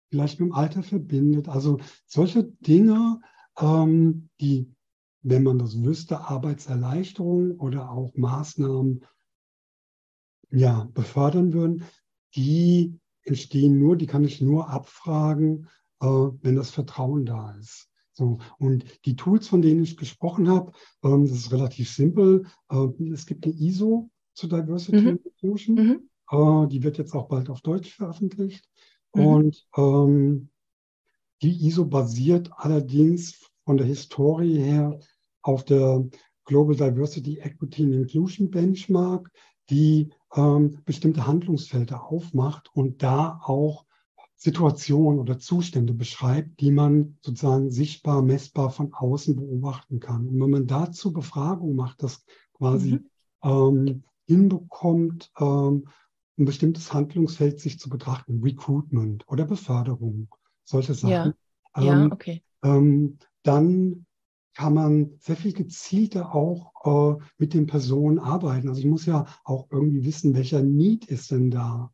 vielleicht 0.10 0.40
mit 0.40 0.50
dem 0.50 0.54
Alter 0.54 0.84
verbindet. 0.84 1.50
Also 1.50 1.80
solche 2.06 2.44
Dinge, 2.44 3.20
ähm, 3.60 4.30
die 4.40 4.74
wenn 5.24 5.44
man 5.44 5.58
das 5.58 5.82
wüsste, 5.82 6.20
Arbeitserleichterungen 6.20 7.58
oder 7.58 7.90
auch 7.90 8.12
Maßnahmen 8.16 9.06
ja, 10.52 10.88
befördern 10.94 11.54
würden, 11.54 11.86
die 12.36 13.00
entstehen 13.24 13.80
nur, 13.80 13.96
die 13.96 14.08
kann 14.08 14.24
ich 14.24 14.42
nur 14.42 14.70
abfragen, 14.70 15.68
äh, 16.02 16.06
wenn 16.06 16.56
das 16.56 16.72
Vertrauen 16.72 17.26
da 17.26 17.56
ist. 17.60 17.90
So, 18.14 18.38
und 18.60 18.86
die 19.06 19.16
Tools, 19.16 19.48
von 19.48 19.62
denen 19.62 19.84
ich 19.84 19.98
gesprochen 19.98 20.48
habe, 20.48 20.72
ähm, 21.04 21.26
das 21.28 21.38
ist 21.38 21.52
relativ 21.52 21.90
simpel. 21.90 22.46
Äh, 22.70 22.88
es 23.12 23.26
gibt 23.26 23.46
eine 23.46 23.56
ISO 23.56 24.10
zu 24.34 24.48
Diversity 24.48 25.02
mhm. 25.02 25.20
Inclusion. 25.24 25.76
Mhm. 25.76 26.10
Äh, 26.30 26.68
die 26.68 26.84
wird 26.84 27.00
jetzt 27.00 27.16
auch 27.16 27.28
bald 27.28 27.50
auf 27.50 27.62
Deutsch 27.62 27.96
veröffentlicht. 27.96 28.70
Mhm. 29.16 29.26
Und 29.26 29.68
ähm, 29.76 30.50
die 31.42 31.66
ISO 31.68 31.86
basiert 31.86 32.52
allerdings 32.56 33.50
von 33.66 33.78
der 33.78 33.88
Historie 33.88 34.60
her 34.60 35.00
auf 35.42 35.66
der 35.66 36.08
Global 36.46 36.76
Diversity, 36.76 37.40
Equity 37.40 37.84
and 37.84 37.94
Inclusion 37.94 38.52
Benchmark, 38.52 39.32
die 39.70 40.12
ähm, 40.36 40.80
bestimmte 40.86 41.28
Handlungsfelder 41.28 42.04
aufmacht 42.04 42.70
und 42.74 43.04
da 43.04 43.40
auch 43.44 43.86
Situationen 44.36 45.20
oder 45.20 45.40
Zustände 45.40 45.94
beschreibt, 45.94 46.60
die 46.60 46.72
man 46.72 47.18
sozusagen 47.22 47.72
sichtbar, 47.72 48.22
messbar 48.22 48.72
von 48.72 48.94
außen 48.94 49.36
beobachten 49.36 50.00
kann. 50.00 50.28
Und 50.28 50.42
wenn 50.42 50.50
man 50.50 50.68
dazu 50.68 51.14
Befragung 51.14 51.76
macht, 51.76 52.04
das 52.04 52.26
quasi 52.54 52.94
mhm. 52.94 53.10
ähm, 53.44 54.04
hinbekommt, 54.26 55.32
ähm, 55.40 55.88
ein 56.38 56.46
bestimmtes 56.46 56.94
Handlungsfeld 56.94 57.60
sich 57.60 57.80
zu 57.80 57.90
betrachten, 57.90 58.42
Recruitment 58.44 59.26
oder 59.30 59.46
Beförderung, 59.46 60.28
solche 60.64 60.94
Sachen, 60.94 61.36
ja, 61.78 61.82
ja 61.82 62.04
ähm, 62.04 62.12
okay. 62.12 62.44
Ähm, 62.64 63.20
dann 63.44 64.06
kann 64.54 64.74
man 64.74 65.12
sehr 65.20 65.36
viel 65.36 65.54
gezielter 65.54 66.34
auch 66.36 66.74
äh, 66.86 67.24
mit 67.38 67.54
den 67.54 67.68
Personen 67.68 68.20
arbeiten. 68.20 68.70
Also 68.70 68.80
ich 68.80 68.88
muss 68.88 69.06
ja 69.06 69.26
auch 69.44 69.68
irgendwie 69.72 70.06
wissen, 70.06 70.36
welcher 70.36 70.62
Need 70.62 71.06
ist 71.06 71.32
denn 71.32 71.50
da. 71.50 71.92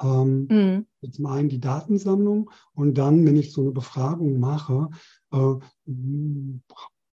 Ähm, 0.00 0.46
mhm. 0.50 1.10
Zum 1.10 1.26
einen 1.26 1.48
die 1.48 1.60
Datensammlung 1.60 2.50
und 2.74 2.98
dann, 2.98 3.24
wenn 3.24 3.36
ich 3.36 3.52
so 3.52 3.60
eine 3.60 3.72
Befragung 3.72 4.40
mache, 4.40 4.88
äh, 5.32 5.54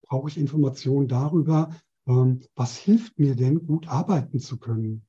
brauche 0.03 0.29
ich 0.29 0.37
Informationen 0.37 1.07
darüber, 1.07 1.69
äh, 2.07 2.35
was 2.55 2.77
hilft 2.77 3.19
mir 3.19 3.35
denn, 3.35 3.65
gut 3.65 3.87
arbeiten 3.87 4.39
zu 4.39 4.57
können. 4.57 5.05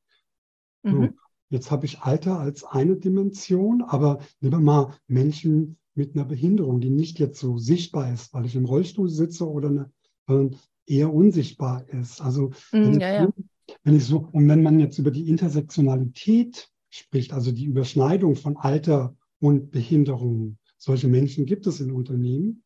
Mhm. 0.82 0.90
So, 0.90 1.08
jetzt 1.48 1.70
habe 1.70 1.86
ich 1.86 2.00
Alter 2.00 2.38
als 2.38 2.64
eine 2.64 2.96
Dimension, 2.96 3.82
aber 3.82 4.18
nehmen 4.40 4.52
wir 4.52 4.60
mal 4.60 4.94
Menschen 5.06 5.78
mit 5.94 6.14
einer 6.14 6.24
Behinderung, 6.24 6.80
die 6.80 6.90
nicht 6.90 7.18
jetzt 7.18 7.40
so 7.40 7.58
sichtbar 7.58 8.12
ist, 8.12 8.32
weil 8.32 8.46
ich 8.46 8.56
im 8.56 8.64
Rollstuhl 8.64 9.08
sitze 9.08 9.48
oder 9.48 9.68
eine, 9.68 9.92
äh, 10.28 10.50
eher 10.86 11.12
unsichtbar 11.12 11.88
ist. 11.88 12.20
Also 12.20 12.48
mm, 12.48 12.52
wenn, 12.72 13.00
ja, 13.00 13.24
ich, 13.24 13.36
ja. 13.68 13.74
wenn 13.84 13.96
ich 13.96 14.04
so, 14.04 14.28
und 14.32 14.48
wenn 14.48 14.62
man 14.62 14.80
jetzt 14.80 14.98
über 14.98 15.10
die 15.10 15.28
Intersektionalität 15.28 16.68
spricht, 16.88 17.32
also 17.32 17.52
die 17.52 17.64
Überschneidung 17.64 18.36
von 18.36 18.56
Alter 18.56 19.16
und 19.40 19.70
Behinderung, 19.70 20.58
solche 20.76 21.08
Menschen 21.08 21.46
gibt 21.46 21.66
es 21.66 21.80
in 21.80 21.92
Unternehmen, 21.92 22.62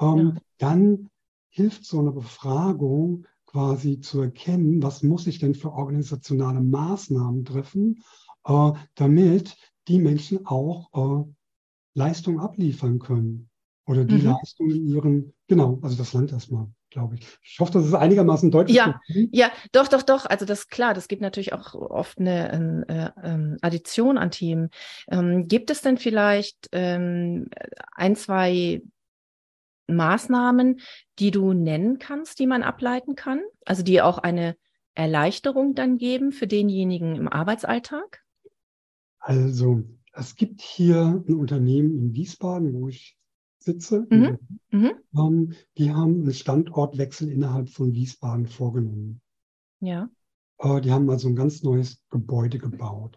ähm, 0.00 0.32
ja. 0.34 0.34
dann 0.58 1.10
hilft 1.48 1.84
so 1.84 1.98
eine 2.00 2.12
Befragung 2.12 3.26
quasi 3.46 4.00
zu 4.00 4.22
erkennen, 4.22 4.82
was 4.82 5.02
muss 5.02 5.26
ich 5.26 5.38
denn 5.38 5.54
für 5.54 5.72
organisationale 5.72 6.60
Maßnahmen 6.60 7.44
treffen, 7.44 8.02
äh, 8.44 8.72
damit 8.94 9.56
die 9.88 9.98
Menschen 9.98 10.46
auch 10.46 11.26
äh, 11.26 11.32
Leistung 11.94 12.40
abliefern 12.40 12.98
können. 12.98 13.48
Oder 13.86 14.04
die 14.04 14.14
mhm. 14.14 14.26
Leistung 14.26 14.70
in 14.70 14.86
ihren, 14.86 15.34
genau, 15.48 15.80
also 15.82 15.96
das 15.96 16.12
Land 16.12 16.32
erstmal, 16.32 16.68
glaube 16.90 17.16
ich. 17.16 17.26
Ich 17.42 17.58
hoffe, 17.58 17.72
das 17.72 17.86
ist 17.86 17.94
einigermaßen 17.94 18.50
deutlich. 18.50 18.76
Ja, 18.76 19.00
ja, 19.08 19.50
doch, 19.72 19.88
doch, 19.88 20.02
doch. 20.02 20.24
Also 20.26 20.44
das 20.44 20.60
ist 20.60 20.70
klar, 20.70 20.94
das 20.94 21.08
gibt 21.08 21.20
natürlich 21.20 21.52
auch 21.52 21.74
oft 21.74 22.18
eine 22.20 22.84
äh, 22.88 23.28
äh, 23.28 23.56
Addition 23.60 24.18
an 24.18 24.30
Themen. 24.30 24.70
Ähm, 25.08 25.48
gibt 25.48 25.70
es 25.70 25.82
denn 25.82 25.98
vielleicht 25.98 26.68
ähm, 26.70 27.48
ein, 27.96 28.14
zwei 28.14 28.82
Maßnahmen, 29.88 30.80
die 31.18 31.32
du 31.32 31.52
nennen 31.52 31.98
kannst, 31.98 32.38
die 32.38 32.46
man 32.46 32.62
ableiten 32.62 33.16
kann? 33.16 33.40
Also 33.66 33.82
die 33.82 34.00
auch 34.00 34.18
eine 34.18 34.56
Erleichterung 34.94 35.74
dann 35.74 35.98
geben 35.98 36.30
für 36.30 36.46
denjenigen 36.46 37.16
im 37.16 37.28
Arbeitsalltag? 37.28 38.22
Also 39.18 39.82
es 40.12 40.36
gibt 40.36 40.60
hier 40.60 41.22
ein 41.26 41.34
Unternehmen 41.34 41.96
in 41.96 42.14
Wiesbaden, 42.14 42.72
wo 42.74 42.88
ich 42.88 43.16
sitze. 43.58 44.06
Mhm. 44.10 44.38
Mhm. 44.70 44.92
Ähm, 45.16 45.54
die 45.78 45.92
haben 45.92 46.22
einen 46.22 46.34
Standortwechsel 46.34 47.30
innerhalb 47.30 47.70
von 47.70 47.94
Wiesbaden 47.94 48.46
vorgenommen. 48.46 49.20
Ja. 49.80 50.10
Äh, 50.58 50.80
die 50.80 50.92
haben 50.92 51.08
also 51.10 51.28
ein 51.28 51.36
ganz 51.36 51.62
neues 51.62 52.02
Gebäude 52.10 52.58
gebaut. 52.58 53.16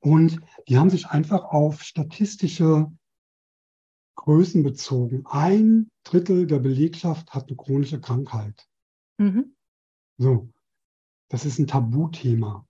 Und 0.00 0.38
die 0.68 0.76
haben 0.76 0.90
sich 0.90 1.06
einfach 1.06 1.44
auf 1.44 1.82
statistische 1.82 2.92
Größen 4.16 4.62
bezogen. 4.62 5.24
Ein 5.26 5.90
Drittel 6.04 6.46
der 6.46 6.58
Belegschaft 6.58 7.32
hat 7.32 7.48
eine 7.48 7.56
chronische 7.56 8.00
Krankheit. 8.00 8.66
Mhm. 9.18 9.56
So, 10.18 10.50
das 11.28 11.44
ist 11.44 11.58
ein 11.58 11.66
Tabuthema. 11.66 12.66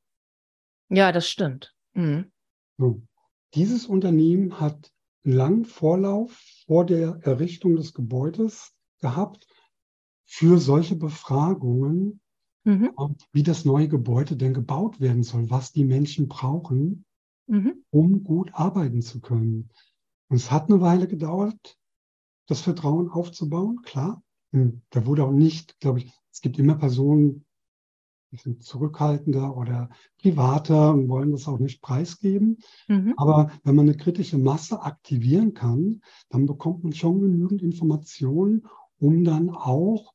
Ja, 0.91 1.11
das 1.11 1.29
stimmt. 1.29 1.75
Mhm. 1.95 2.31
So. 2.79 3.03
Dieses 3.55 3.87
Unternehmen 3.87 4.59
hat 4.59 4.93
einen 5.25 5.35
langen 5.35 5.65
Vorlauf 5.65 6.33
vor 6.67 6.85
der 6.85 7.21
Errichtung 7.23 7.77
des 7.77 7.95
Gebäudes 7.95 8.75
gehabt 9.01 9.47
für 10.25 10.59
solche 10.59 10.97
Befragungen, 10.97 12.21
mhm. 12.65 12.91
wie 13.33 13.43
das 13.43 13.65
neue 13.65 13.89
Gebäude 13.89 14.37
denn 14.37 14.55
gebaut 14.55 15.01
werden 15.01 15.23
soll, 15.23 15.51
was 15.51 15.73
die 15.73 15.85
Menschen 15.85 16.29
brauchen, 16.29 17.05
mhm. 17.47 17.85
um 17.91 18.25
gut 18.25 18.51
arbeiten 18.55 19.03
zu 19.03 19.21
können. 19.21 19.71
Und 20.29 20.37
es 20.37 20.51
hat 20.51 20.69
eine 20.69 20.81
Weile 20.81 21.07
gedauert, 21.07 21.79
das 22.47 22.61
Vertrauen 22.61 23.09
aufzubauen, 23.09 23.83
klar. 23.83 24.23
Und 24.53 24.83
da 24.91 25.07
wurde 25.07 25.25
auch 25.25 25.33
nicht, 25.33 25.79
glaube 25.81 26.01
ich, 26.01 26.13
es 26.33 26.41
gibt 26.41 26.59
immer 26.59 26.75
Personen, 26.75 27.44
die 28.35 28.43
sind 28.43 28.65
zurückhaltender 28.65 29.57
oder 29.57 29.89
privater 30.21 30.93
und 30.93 31.09
wollen 31.09 31.31
das 31.31 31.47
auch 31.47 31.61
nicht 31.61 31.81
preisgeben. 31.81 32.59
Mhm. 32.89 33.15
Aber 33.17 33.53
wenn 33.63 33.77
man 33.77 33.89
eine 33.89 33.97
kritische 33.97 34.39
Masse 34.39 34.83
aktivieren 34.83 35.55
kann, 35.55 36.01
dann 36.31 36.47
bekommt 36.47 36.83
man 36.83 36.93
schon 36.93 37.21
genügend 37.21 37.63
Informationen, 37.63 38.67
um 38.99 39.23
dann 39.23 39.51
auch 39.51 40.15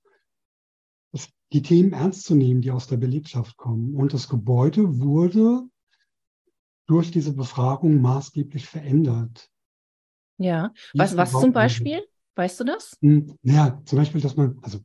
die 1.52 1.62
Themen 1.62 1.94
ernst 1.94 2.26
zu 2.26 2.36
nehmen, 2.36 2.62
die 2.62 2.72
aus 2.72 2.88
der 2.88 2.98
Belegschaft 2.98 3.58
kommen. 3.58 3.96
Und 3.96 4.14
das 4.14 4.28
Gebäude 4.28 5.00
wurde 5.00 5.64
durch 6.88 7.10
diese 7.12 7.34
Befragung 7.34 8.02
maßgeblich 8.02 8.68
verändert. 8.68 9.50
Ja, 10.38 10.74
was, 10.94 11.16
was 11.16 11.32
zum 11.32 11.54
Beispiel? 11.54 12.02
Weißt 12.36 12.60
du 12.60 12.66
das? 12.66 12.98
Hm, 13.02 13.36
naja, 13.42 13.82
zum 13.86 13.98
Beispiel, 13.98 14.22
dass 14.22 14.36
man, 14.36 14.60
also 14.62 14.80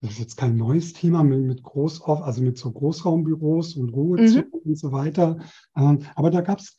das 0.00 0.12
ist 0.12 0.18
jetzt 0.18 0.36
kein 0.36 0.56
neues 0.56 0.94
Thema 0.94 1.22
mit, 1.22 1.40
mit 1.42 1.62
Groß, 1.62 2.02
also 2.02 2.42
mit 2.42 2.56
so 2.56 2.72
Großraumbüros 2.72 3.76
und 3.76 3.90
Ruhezonen 3.90 4.50
mhm. 4.50 4.70
und 4.70 4.78
so 4.78 4.92
weiter. 4.92 5.38
Ähm, 5.76 6.00
aber 6.14 6.30
da 6.30 6.40
gab 6.40 6.58
es 6.58 6.76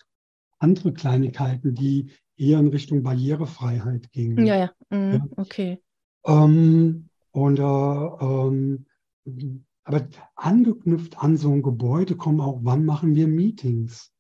andere 0.58 0.94
Kleinigkeiten, 0.94 1.76
die 1.76 2.12
eher 2.36 2.60
in 2.60 2.68
Richtung 2.68 3.04
Barrierefreiheit 3.04 4.12
gingen. 4.12 4.46
Ja, 4.46 4.58
ja, 4.58 4.72
mhm. 4.90 5.14
ja. 5.14 5.28
okay. 5.38 5.80
Ähm, 6.26 7.10
und 7.32 7.60
äh, 7.60 7.64
ähm, 7.64 8.86
aber 9.84 10.08
angeknüpft 10.36 11.20
an 11.20 11.38
so 11.38 11.52
ein 11.52 11.62
Gebäude 11.62 12.16
kommen 12.16 12.42
auch, 12.42 12.60
wann 12.64 12.86
machen 12.86 13.16
wir 13.16 13.28
Meetings? 13.28 14.12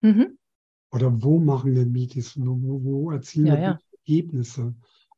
Mhm. 0.00 0.38
Oder 0.90 1.22
wo 1.22 1.38
machen 1.38 1.74
wir 1.74 1.86
Meetings? 1.86 2.36
Wo, 2.36 2.82
wo 2.82 3.10
erzielen 3.10 3.46
ja, 3.46 3.52
wir 3.54 3.60
ja. 3.60 3.78
Ergebnisse? 4.06 4.74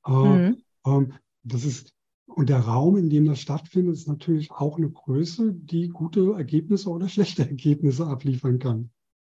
Äh, 0.07 0.11
mhm. 0.11 0.63
ähm, 0.87 1.13
das 1.43 1.65
ist, 1.65 1.95
und 2.35 2.49
der 2.49 2.61
Raum, 2.61 2.97
in 2.97 3.11
dem 3.11 3.27
das 3.27 3.41
stattfindet, 3.41 3.95
ist 3.95 4.09
natürlich 4.09 4.51
auch 4.51 4.77
eine 4.77 4.91
Größe, 4.91 5.53
die 5.53 5.89
gute 5.89 6.33
Ergebnisse 6.35 6.91
oder 6.91 7.09
schlechte 7.09 7.43
Ergebnisse 7.49 8.07
abliefern 8.07 8.59
kann. 8.59 8.91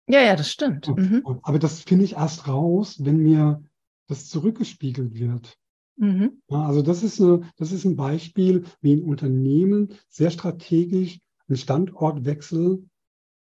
Ja, 0.08 0.22
ja, 0.22 0.36
das 0.36 0.52
stimmt. 0.52 0.88
Mhm. 0.88 1.22
Aber 1.44 1.60
das 1.60 1.82
finde 1.82 2.06
ich 2.06 2.14
erst 2.14 2.48
raus, 2.48 2.98
wenn 3.04 3.18
mir 3.18 3.64
das 4.08 4.28
zurückgespiegelt 4.28 5.14
wird. 5.14 5.58
Mhm. 5.96 6.42
Ja, 6.50 6.66
also 6.66 6.82
das 6.82 7.04
ist, 7.04 7.22
eine, 7.22 7.50
das 7.58 7.72
ist 7.72 7.86
ein 7.86 7.96
Beispiel, 7.96 8.66
wie 8.82 8.94
ein 8.94 9.04
Unternehmen 9.04 9.94
sehr 10.10 10.32
strategisch 10.32 11.20
einen 11.48 11.58
Standortwechsel 11.58 12.86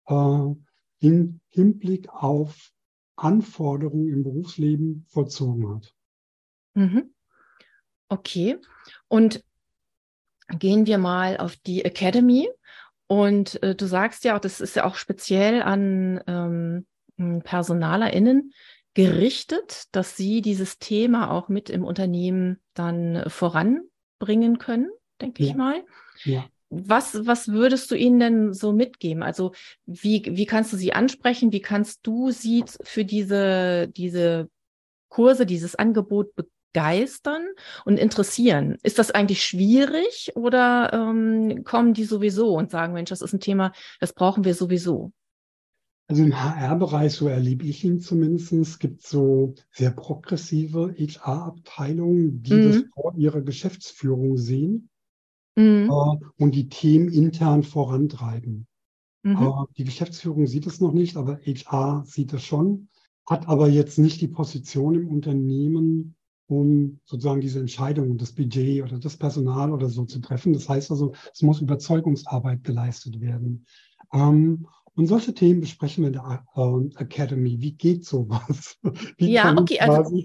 äh, 0.08 0.48
im 1.00 1.40
Hinblick 1.50 2.10
auf 2.10 2.72
Anforderungen 3.16 4.10
im 4.10 4.24
Berufsleben 4.24 5.06
vollzogen 5.08 5.70
hat. 5.70 5.94
Mhm. 6.74 7.14
Okay. 8.12 8.58
Und 9.08 9.42
gehen 10.50 10.86
wir 10.86 10.98
mal 10.98 11.38
auf 11.38 11.56
die 11.56 11.86
Academy. 11.86 12.50
Und 13.08 13.62
äh, 13.64 13.74
du 13.74 13.86
sagst 13.86 14.26
ja 14.26 14.36
auch, 14.36 14.42
das 14.42 14.60
ist 14.60 14.76
ja 14.76 14.84
auch 14.84 14.96
speziell 14.96 15.62
an 15.62 16.22
ähm, 16.28 17.42
PersonalerInnen 17.44 18.54
gerichtet, 18.94 19.86
dass 19.94 20.18
sie 20.18 20.42
dieses 20.42 20.78
Thema 20.78 21.32
auch 21.32 21.48
mit 21.48 21.70
im 21.70 21.86
Unternehmen 21.86 22.60
dann 22.74 23.24
voranbringen 23.28 24.58
können, 24.58 24.90
denke 25.22 25.44
ja. 25.44 25.50
ich 25.50 25.56
mal. 25.56 25.86
Ja. 26.26 26.46
Was, 26.70 27.26
was 27.26 27.50
würdest 27.50 27.92
du 27.92 27.96
ihnen 27.96 28.20
denn 28.20 28.54
so 28.54 28.74
mitgeben? 28.74 29.24
Also 29.24 29.54
wie, 29.86 30.24
wie 30.26 30.46
kannst 30.46 30.74
du 30.74 30.78
sie 30.78 30.92
ansprechen? 30.92 31.54
Wie 31.54 31.62
kannst 31.62 32.06
du 32.06 32.32
sie 32.32 32.66
für 32.84 33.06
diese, 33.06 33.88
diese 33.88 34.50
Kurse, 35.08 35.46
dieses 35.46 35.76
Angebot 35.76 36.34
begeistern 36.74 37.48
und 37.86 37.98
interessieren? 37.98 38.78
Ist 38.84 39.00
das 39.00 39.12
eigentlich 39.12 39.44
schwierig 39.44 40.32
oder 40.36 40.92
ähm, 40.94 41.64
kommen 41.64 41.94
die 41.94 42.06
sowieso 42.06 42.56
und 42.56 42.72
sagen, 42.72 42.94
Mensch, 42.94 43.10
das 43.10 43.22
ist 43.22 43.34
ein 43.34 43.40
Thema, 43.40 43.72
das 44.00 44.14
brauchen 44.14 44.44
wir 44.44 44.54
sowieso? 44.54 45.12
Also 46.08 46.24
im 46.24 46.36
HR-Bereich, 46.36 47.14
so 47.14 47.28
erlebe 47.28 47.66
ich 47.66 47.86
ihn 47.86 48.02
zumindest, 48.02 48.82
gibt 48.82 49.02
so 49.02 49.56
sehr 49.70 49.92
progressive 49.92 50.94
HR-Abteilungen, 50.98 52.44
die 52.44 52.54
mhm. 52.54 52.68
das 52.68 52.84
vor 52.94 53.14
ihrer 53.16 53.42
Geschäftsführung 53.42 54.36
sehen 54.36 54.90
mhm. 55.56 55.90
äh, 55.90 56.26
und 56.38 56.54
die 56.54 56.68
Themen 56.68 57.08
intern 57.08 57.64
vorantreiben. 57.64 58.68
Mhm. 59.24 59.38
Äh, 59.38 59.52
die 59.78 59.86
Geschäftsführung 59.86 60.48
sieht 60.48 60.68
es 60.68 60.82
noch 60.82 60.92
nicht, 60.92 61.16
aber 61.16 61.40
HR 61.46 62.04
sieht 62.06 62.34
es 62.34 62.44
schon, 62.44 62.90
hat 63.26 63.48
aber 63.48 63.70
jetzt 63.70 63.98
nicht 63.98 64.20
die 64.20 64.28
Position 64.28 64.96
im 64.96 65.08
Unternehmen, 65.08 66.16
um 66.52 67.00
sozusagen 67.06 67.42
diese 67.42 67.60
Entscheidung, 67.60 68.18
das 68.18 68.34
Budget 68.34 68.84
oder 68.84 69.00
das 69.00 69.16
Personal 69.16 69.72
oder 69.72 69.88
so 69.88 70.06
zu 70.06 70.20
treffen. 70.20 70.54
Das 70.54 70.68
heißt 70.68 70.92
also, 70.92 71.14
es 71.34 71.42
muss 71.42 71.62
Überzeugungsarbeit 71.62 72.64
geleistet 72.64 73.22
werden. 73.22 73.66
Ähm, 74.14 74.68
und 74.96 75.08
solche 75.08 75.34
Themen 75.34 75.62
besprechen 75.62 76.04
wir 76.04 76.08
in 76.08 76.14
der 76.14 76.44
äh, 76.56 77.02
Academy. 77.02 77.62
Wie 77.62 77.72
geht 77.72 78.06
sowas? 78.06 78.78
Wie 79.18 79.32
ja, 79.32 79.56
okay, 79.58 79.80
also, 79.80 80.16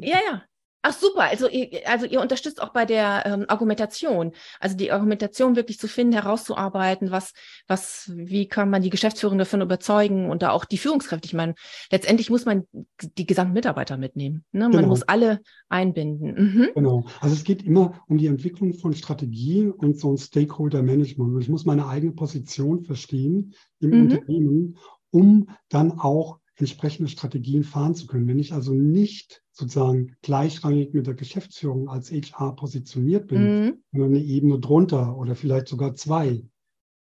ja, 0.00 0.18
ja. 0.26 0.42
Ach 0.86 0.92
super, 0.92 1.22
also 1.22 1.48
ihr, 1.48 1.88
also 1.88 2.04
ihr 2.04 2.20
unterstützt 2.20 2.60
auch 2.60 2.68
bei 2.68 2.84
der 2.84 3.24
ähm, 3.24 3.46
Argumentation, 3.48 4.32
also 4.60 4.76
die 4.76 4.92
Argumentation 4.92 5.56
wirklich 5.56 5.78
zu 5.78 5.88
finden, 5.88 6.12
herauszuarbeiten, 6.12 7.10
was, 7.10 7.32
was, 7.66 8.12
wie 8.14 8.48
kann 8.48 8.68
man 8.68 8.82
die 8.82 8.90
Geschäftsführung 8.90 9.38
davon 9.38 9.62
überzeugen 9.62 10.28
und 10.28 10.42
da 10.42 10.50
auch 10.50 10.66
die 10.66 10.76
Führungskräfte. 10.76 11.24
Ich 11.24 11.32
meine, 11.32 11.54
letztendlich 11.90 12.28
muss 12.28 12.44
man 12.44 12.64
die 13.00 13.24
gesamten 13.24 13.54
Mitarbeiter 13.54 13.96
mitnehmen. 13.96 14.44
Ne? 14.52 14.64
Man 14.64 14.72
genau. 14.72 14.88
muss 14.88 15.02
alle 15.04 15.40
einbinden. 15.70 16.34
Mhm. 16.34 16.68
Genau. 16.74 17.06
Also 17.22 17.34
es 17.34 17.44
geht 17.44 17.62
immer 17.62 18.04
um 18.06 18.18
die 18.18 18.26
Entwicklung 18.26 18.74
von 18.74 18.92
Strategien 18.92 19.72
und 19.72 19.98
so 19.98 20.12
ein 20.12 20.18
Stakeholder-Management. 20.18 21.34
Und 21.34 21.40
ich 21.40 21.48
muss 21.48 21.64
meine 21.64 21.86
eigene 21.86 22.12
Position 22.12 22.84
verstehen 22.84 23.54
im 23.80 23.88
mhm. 23.88 24.02
Unternehmen, 24.02 24.76
um 25.10 25.48
dann 25.70 25.98
auch 25.98 26.40
entsprechende 26.56 27.08
Strategien 27.08 27.64
fahren 27.64 27.94
zu 27.94 28.06
können. 28.06 28.28
Wenn 28.28 28.38
ich 28.38 28.52
also 28.52 28.72
nicht 28.72 29.42
sozusagen 29.52 30.16
gleichrangig 30.22 30.94
mit 30.94 31.06
der 31.06 31.14
Geschäftsführung 31.14 31.88
als 31.88 32.10
HR 32.10 32.54
positioniert 32.54 33.28
bin, 33.28 33.42
mhm. 33.42 33.82
sondern 33.92 34.10
eine 34.14 34.24
Ebene 34.24 34.60
drunter 34.60 35.16
oder 35.16 35.34
vielleicht 35.34 35.68
sogar 35.68 35.94
zwei, 35.94 36.44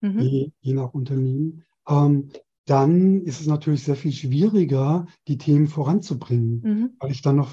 mhm. 0.00 0.20
je, 0.20 0.53
je, 0.61 0.74
nach 0.74 0.92
Unternehmen, 0.92 1.64
ähm, 1.88 2.31
dann 2.66 3.22
ist 3.22 3.40
es 3.40 3.46
natürlich 3.46 3.83
sehr 3.83 3.96
viel 3.96 4.12
schwieriger, 4.12 5.07
die 5.26 5.38
Themen 5.38 5.66
voranzubringen, 5.66 6.61
mhm. 6.62 6.90
weil 6.98 7.11
ich 7.11 7.22
dann 7.22 7.37
noch 7.37 7.50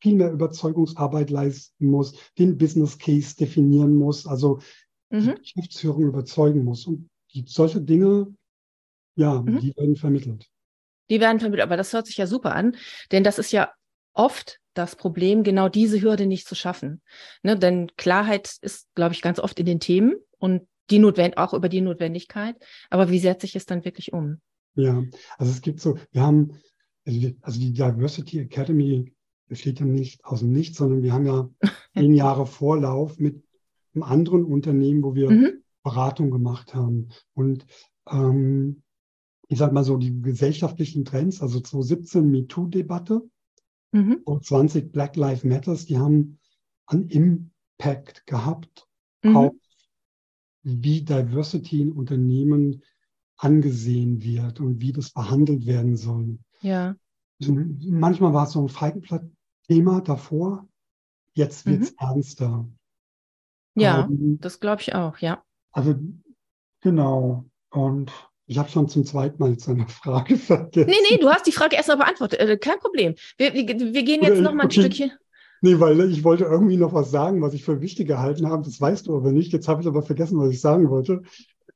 viel 0.00 0.16
mehr 0.16 0.32
Überzeugungsarbeit 0.32 1.30
leisten 1.30 1.90
muss, 1.90 2.14
den 2.38 2.56
Business 2.56 2.98
Case 2.98 3.36
definieren 3.36 3.94
muss, 3.94 4.26
also 4.26 4.60
die 5.12 5.16
mhm. 5.16 5.34
Geschäftsführung 5.36 6.04
überzeugen 6.04 6.64
muss. 6.64 6.86
Und 6.86 7.10
die, 7.34 7.44
solche 7.46 7.80
Dinge, 7.80 8.34
ja, 9.16 9.42
mhm. 9.42 9.60
die 9.60 9.76
werden 9.76 9.96
vermittelt. 9.96 10.50
Die 11.10 11.20
werden 11.20 11.40
vermittelt, 11.40 11.66
aber 11.66 11.76
das 11.76 11.92
hört 11.92 12.06
sich 12.06 12.16
ja 12.16 12.26
super 12.26 12.54
an, 12.54 12.76
denn 13.12 13.24
das 13.24 13.38
ist 13.38 13.52
ja 13.52 13.70
oft 14.12 14.58
das 14.74 14.96
Problem, 14.96 15.42
genau 15.42 15.68
diese 15.68 16.00
Hürde 16.00 16.26
nicht 16.26 16.46
zu 16.46 16.54
schaffen. 16.54 17.02
Ne, 17.42 17.58
denn 17.58 17.90
Klarheit 17.96 18.56
ist, 18.62 18.88
glaube 18.94 19.14
ich, 19.14 19.22
ganz 19.22 19.38
oft 19.38 19.58
in 19.58 19.66
den 19.66 19.80
Themen 19.80 20.14
und 20.38 20.62
die 20.90 20.98
Notwend 20.98 21.36
auch 21.38 21.54
über 21.54 21.68
die 21.68 21.80
Notwendigkeit. 21.80 22.56
Aber 22.88 23.10
wie 23.10 23.18
setze 23.18 23.46
ich 23.46 23.56
es 23.56 23.66
dann 23.66 23.84
wirklich 23.84 24.12
um? 24.12 24.40
Ja, 24.74 25.02
also 25.38 25.52
es 25.52 25.60
gibt 25.60 25.80
so, 25.80 25.98
wir 26.12 26.22
haben, 26.22 26.52
also 27.04 27.60
die 27.60 27.72
Diversity 27.72 28.40
Academy 28.40 29.12
besteht 29.46 29.80
ja 29.80 29.86
nicht 29.86 30.24
aus 30.24 30.40
dem 30.40 30.52
Nichts, 30.52 30.78
sondern 30.78 31.02
wir 31.02 31.12
haben 31.12 31.26
ja 31.26 31.48
zehn 31.94 32.14
Jahre 32.14 32.46
Vorlauf 32.46 33.18
mit 33.18 33.42
einem 33.94 34.04
anderen 34.04 34.44
Unternehmen, 34.44 35.02
wo 35.02 35.14
wir 35.14 35.30
mhm. 35.30 35.62
Beratung 35.82 36.30
gemacht 36.30 36.74
haben. 36.74 37.08
Und 37.34 37.66
ähm, 38.08 38.82
ich 39.50 39.58
sag 39.58 39.72
mal 39.72 39.82
so, 39.82 39.96
die 39.96 40.22
gesellschaftlichen 40.22 41.04
Trends, 41.04 41.42
also 41.42 41.58
2017 41.58 42.30
MeToo-Debatte 42.30 43.28
mhm. 43.90 44.20
und 44.24 44.44
20 44.44 44.92
Black 44.92 45.16
Lives 45.16 45.42
Matters, 45.42 45.86
die 45.86 45.98
haben 45.98 46.38
einen 46.86 47.08
Impact 47.08 48.26
gehabt 48.26 48.86
mhm. 49.24 49.36
auf 49.36 49.52
wie 50.62 51.02
Diversity 51.02 51.82
in 51.82 51.92
Unternehmen 51.92 52.84
angesehen 53.38 54.22
wird 54.22 54.60
und 54.60 54.80
wie 54.80 54.92
das 54.92 55.10
behandelt 55.10 55.66
werden 55.66 55.96
soll. 55.96 56.38
Ja. 56.60 56.94
Also 57.40 57.54
manchmal 57.54 58.32
war 58.32 58.46
es 58.46 58.52
so 58.52 58.62
ein 58.62 58.68
Feigenblatt-Thema 58.68 60.02
davor, 60.02 60.68
jetzt 61.32 61.66
wird 61.66 61.82
es 61.82 61.90
mhm. 61.90 61.96
ernster. 61.98 62.68
Ja, 63.74 64.04
ähm, 64.04 64.38
das 64.40 64.60
glaube 64.60 64.82
ich 64.82 64.94
auch, 64.94 65.18
ja. 65.18 65.42
Also 65.72 65.96
genau. 66.82 67.46
Und 67.70 68.12
Ich 68.50 68.58
habe 68.58 68.68
schon 68.68 68.88
zum 68.88 69.04
zweiten 69.04 69.40
Mal 69.40 69.52
jetzt 69.52 69.68
eine 69.68 69.86
Frage 69.86 70.36
vergessen. 70.36 70.90
Nee, 70.90 70.96
nee, 71.08 71.18
du 71.18 71.30
hast 71.30 71.46
die 71.46 71.52
Frage 71.52 71.76
erst 71.76 71.86
mal 71.86 71.94
beantwortet. 71.94 72.40
Äh, 72.40 72.56
kein 72.56 72.80
Problem. 72.80 73.14
Wir, 73.38 73.54
wir, 73.54 73.64
wir 73.64 74.02
gehen 74.02 74.22
jetzt 74.22 74.40
noch 74.40 74.52
mal 74.52 74.64
ein 74.64 74.66
okay. 74.66 74.80
Stückchen. 74.80 75.12
Nee, 75.60 75.78
weil 75.78 76.00
ich 76.10 76.24
wollte 76.24 76.44
irgendwie 76.44 76.76
noch 76.76 76.92
was 76.92 77.12
sagen, 77.12 77.42
was 77.42 77.54
ich 77.54 77.62
für 77.62 77.80
wichtig 77.80 78.08
gehalten 78.08 78.48
habe. 78.48 78.64
Das 78.64 78.80
weißt 78.80 79.06
du 79.06 79.16
aber 79.16 79.30
nicht. 79.30 79.52
Jetzt 79.52 79.68
habe 79.68 79.82
ich 79.82 79.86
aber 79.86 80.02
vergessen, 80.02 80.36
was 80.40 80.50
ich 80.50 80.60
sagen 80.60 80.90
wollte. 80.90 81.22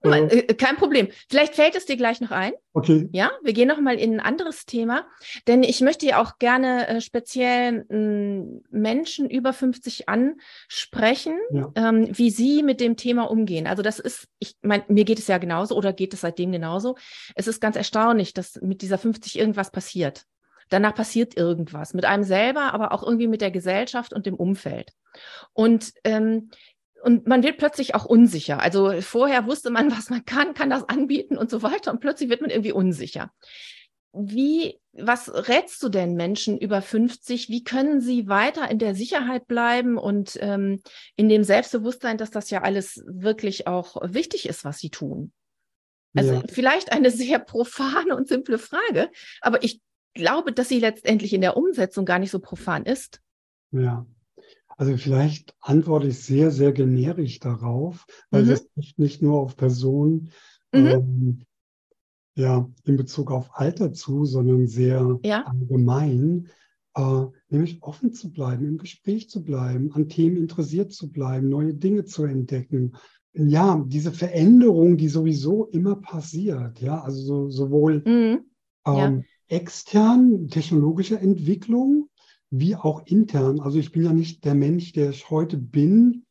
Äh, 0.05 0.55
kein 0.55 0.77
Problem. 0.77 1.09
Vielleicht 1.29 1.55
fällt 1.55 1.77
es 1.77 1.87
dir 1.87 1.97
gleich 1.97 2.21
noch 2.21 2.31
ein. 2.31 2.53
Okay. 2.73 3.09
Ja, 3.13 3.31
wir 3.43 3.53
gehen 3.53 3.69
noch 3.69 3.81
mal 3.81 3.99
in 3.99 4.15
ein 4.15 4.21
anderes 4.21 4.67
Thema, 4.67 5.07
denn 5.47 5.63
ich 5.63 5.81
möchte 5.81 6.07
ja 6.07 6.21
auch 6.23 6.39
gerne 6.39 6.89
äh, 6.89 7.01
speziell 7.01 7.87
äh, 7.89 8.77
Menschen 8.77 9.31
über 9.31 9.53
50 9.53 10.09
ansprechen, 10.09 11.39
ja. 11.53 11.73
ähm, 11.77 12.09
wie 12.13 12.31
sie 12.31 12.63
mit 12.63 12.81
dem 12.81 12.97
Thema 12.97 13.31
umgehen. 13.31 13.67
Also 13.67 13.83
das 13.83 13.99
ist, 13.99 14.29
ich 14.39 14.57
meine, 14.63 14.85
mir 14.89 15.05
geht 15.05 15.19
es 15.19 15.29
ja 15.29 15.39
genauso 15.39 15.77
oder 15.77 15.93
geht 15.93 16.15
es 16.15 16.21
seitdem 16.21 16.53
genauso. 16.53 16.97
Es 17.35 17.47
ist 17.47 17.61
ganz 17.61 17.77
erstaunlich, 17.77 18.35
dass 18.35 18.61
mit 18.61 18.83
dieser 18.83 18.99
50 18.99 19.39
irgendwas 19.39 19.71
passiert. 19.71 20.27
Danach 20.69 20.95
passiert 20.95 21.37
irgendwas 21.37 21.95
mit 21.95 22.05
einem 22.05 22.25
selber, 22.25 22.73
aber 22.73 22.93
auch 22.93 23.03
irgendwie 23.03 23.29
mit 23.29 23.41
der 23.41 23.51
Gesellschaft 23.51 24.13
und 24.13 24.27
dem 24.27 24.35
Umfeld. 24.35 24.93
Und 25.53 25.93
ähm, 26.05 26.51
und 27.05 27.27
man 27.27 27.43
wird 27.43 27.59
plötzlich 27.59 27.95
auch 27.95 28.07
unsicher. 28.07 28.61
Also 28.61 29.01
vorher 29.03 29.47
wusste 29.47 29.71
man, 29.71 29.91
was 29.91 30.09
man 30.09 30.25
kann, 30.25 30.55
kann 30.55 30.71
das 30.71 30.89
anbieten 30.89 31.37
und 31.37 31.51
so 31.51 31.63
weiter. 31.63 31.93
Und 31.93 32.01
plötzlich 32.01 32.31
wird 32.31 32.41
man 32.41 32.51
irgendwie 32.51 32.73
unsicher. 32.73 33.31
Wie, 34.13 34.81
was 34.93 35.49
rätst 35.49 35.83
du 35.83 35.89
denn 35.89 36.15
Menschen 36.15 36.57
über 36.57 36.81
50? 36.81 37.51
Wie 37.51 37.63
können 37.63 38.01
sie 38.01 38.29
weiter 38.29 38.71
in 38.71 38.79
der 38.79 38.95
Sicherheit 38.95 39.47
bleiben 39.47 39.99
und 39.99 40.39
ähm, 40.41 40.81
in 41.17 41.29
dem 41.29 41.45
Selbstbewusstsein, 41.45 42.17
dass 42.17 42.31
das 42.31 42.49
ja 42.49 42.63
alles 42.63 43.05
wirklich 43.07 43.67
auch 43.67 43.97
wichtig 44.03 44.49
ist, 44.49 44.65
was 44.65 44.79
sie 44.79 44.91
tun? 44.91 45.33
Also 46.17 46.35
ja. 46.35 46.43
vielleicht 46.49 46.93
eine 46.93 47.11
sehr 47.11 47.41
profane 47.41 48.17
und 48.17 48.29
simple 48.29 48.59
Frage, 48.59 49.11
aber 49.41 49.65
ich 49.65 49.81
glaube, 50.15 50.53
dass 50.53 50.69
sie 50.69 50.79
letztendlich 50.79 51.35
in 51.35 51.41
der 51.41 51.57
Umsetzung 51.57 52.05
gar 52.05 52.21
nicht 52.21 52.31
so 52.31 52.39
profan 52.39 52.85
ist. 52.87 53.21
Ja. 53.73 54.07
Also 54.77 54.97
vielleicht 54.97 55.55
antworte 55.61 56.09
ich 56.09 56.21
sehr, 56.21 56.51
sehr 56.51 56.73
generisch 56.73 57.39
darauf, 57.39 58.07
weil 58.31 58.45
mhm. 58.45 58.49
das 58.49 58.67
nicht, 58.75 58.99
nicht 58.99 59.23
nur 59.23 59.41
auf 59.41 59.57
Personen 59.57 60.31
mhm. 60.73 60.87
ähm, 60.87 61.45
ja, 62.37 62.69
in 62.85 62.97
Bezug 62.97 63.31
auf 63.31 63.51
Alter 63.55 63.93
zu, 63.93 64.25
sondern 64.25 64.67
sehr 64.67 65.19
ja. 65.23 65.45
allgemein, 65.45 66.49
äh, 66.97 67.25
nämlich 67.49 67.83
offen 67.83 68.13
zu 68.13 68.33
bleiben, 68.33 68.67
im 68.67 68.79
Gespräch 68.79 69.31
zu 69.31 69.45
bleiben, 69.45 69.93
an 69.93 70.09
Themen 70.09 70.37
interessiert 70.37 70.93
zu 70.93 71.11
bleiben, 71.11 71.49
neue 71.49 71.75
Dinge 71.75 72.05
zu 72.05 72.25
entdecken. 72.25 72.97
Ja, 73.33 73.83
diese 73.87 74.13
Veränderung, 74.13 74.97
die 74.97 75.09
sowieso 75.09 75.67
immer 75.67 75.97
passiert, 75.97 76.81
ja, 76.81 77.01
also 77.01 77.23
so, 77.23 77.51
sowohl 77.51 78.03
mhm. 78.05 78.45
ja. 78.87 79.07
ähm, 79.07 79.25
extern 79.49 80.49
technologische 80.49 81.19
Entwicklung, 81.19 82.09
wie 82.59 82.77
auch 82.77 83.07
intern. 83.07 83.61
Also 83.61 83.79
ich 83.79 83.91
bin 83.91 84.05
ja 84.05 84.13
nicht 84.13 84.45
der 84.45 84.55
Mensch, 84.55 84.93
der 84.93 85.11
ich 85.11 85.29
heute 85.31 85.57
bin, 85.57 86.25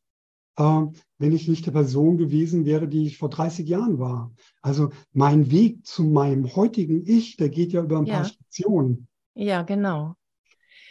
äh, 0.58 0.82
wenn 1.18 1.34
ich 1.34 1.48
nicht 1.48 1.66
der 1.66 1.72
Person 1.72 2.18
gewesen 2.18 2.66
wäre, 2.66 2.88
die 2.88 3.06
ich 3.08 3.18
vor 3.18 3.30
30 3.30 3.68
Jahren 3.68 4.00
war. 4.00 4.32
Also 4.62 4.92
mein 5.12 5.52
Weg 5.52 5.86
zu 5.86 6.04
meinem 6.04 6.56
heutigen 6.56 7.06
Ich, 7.06 7.38
der 7.38 7.50
geht 7.50 7.74
ja 7.74 7.84
über 7.84 7.98
ein 7.98 8.06
ja. 8.06 8.16
paar 8.16 8.26
Stationen. 8.26 9.08
Ja, 9.36 9.64
genau. 9.64 10.16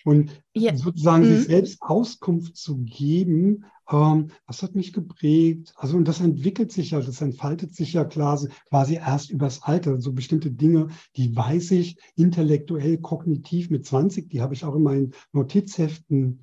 Und 0.05 0.43
ja. 0.55 0.77
sozusagen 0.77 1.25
mhm. 1.25 1.37
sich 1.37 1.47
selbst 1.47 1.83
Auskunft 1.83 2.57
zu 2.57 2.79
geben, 2.79 3.65
ähm, 3.91 4.29
was 4.47 4.63
hat 4.63 4.75
mich 4.75 4.93
geprägt? 4.93 5.73
Also, 5.77 5.97
und 5.97 6.09
das 6.09 6.21
entwickelt 6.21 6.73
sich 6.73 6.93
ja, 6.93 7.01
das 7.01 7.21
entfaltet 7.21 7.75
sich 7.75 7.93
ja 7.93 8.05
quasi, 8.05 8.49
quasi 8.69 8.95
erst 8.95 9.31
übers 9.31 9.63
Alter. 9.63 10.01
So 10.01 10.13
bestimmte 10.13 10.51
Dinge, 10.51 10.89
die 11.17 11.35
weiß 11.37 11.73
ich 11.73 11.99
intellektuell, 12.17 12.99
kognitiv 12.99 13.71
mit 13.71 13.87
20, 13.87 14.31
die 14.31 14.41
habe 14.41 14.55
ich 14.55 14.65
auch 14.65 14.75
in 14.75 14.83
meinen 14.83 15.15
Notizheften 15.33 16.43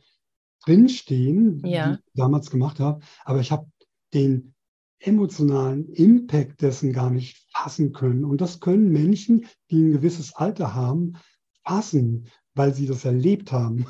drinstehen, 0.66 1.66
ja. 1.66 1.88
die 1.88 1.94
ich 1.94 2.14
damals 2.14 2.52
gemacht 2.52 2.80
habe. 2.80 3.02
Aber 3.26 3.40
ich 3.40 3.52
habe 3.52 3.68
den 4.14 4.54
emotionalen 5.00 5.88
Impact 5.90 6.62
dessen 6.62 6.92
gar 6.92 7.10
nicht 7.10 7.48
fassen 7.54 7.94
können. 7.94 8.26
Und 8.26 8.42
das 8.42 8.60
können 8.60 8.90
Menschen, 8.90 9.46
die 9.72 9.82
ein 9.82 9.92
gewisses 9.92 10.36
Alter 10.36 10.76
haben, 10.76 11.14
fassen 11.64 12.28
weil 12.60 12.74
sie 12.74 12.88
das 12.88 13.06
erlebt 13.06 13.54
haben. 13.54 13.88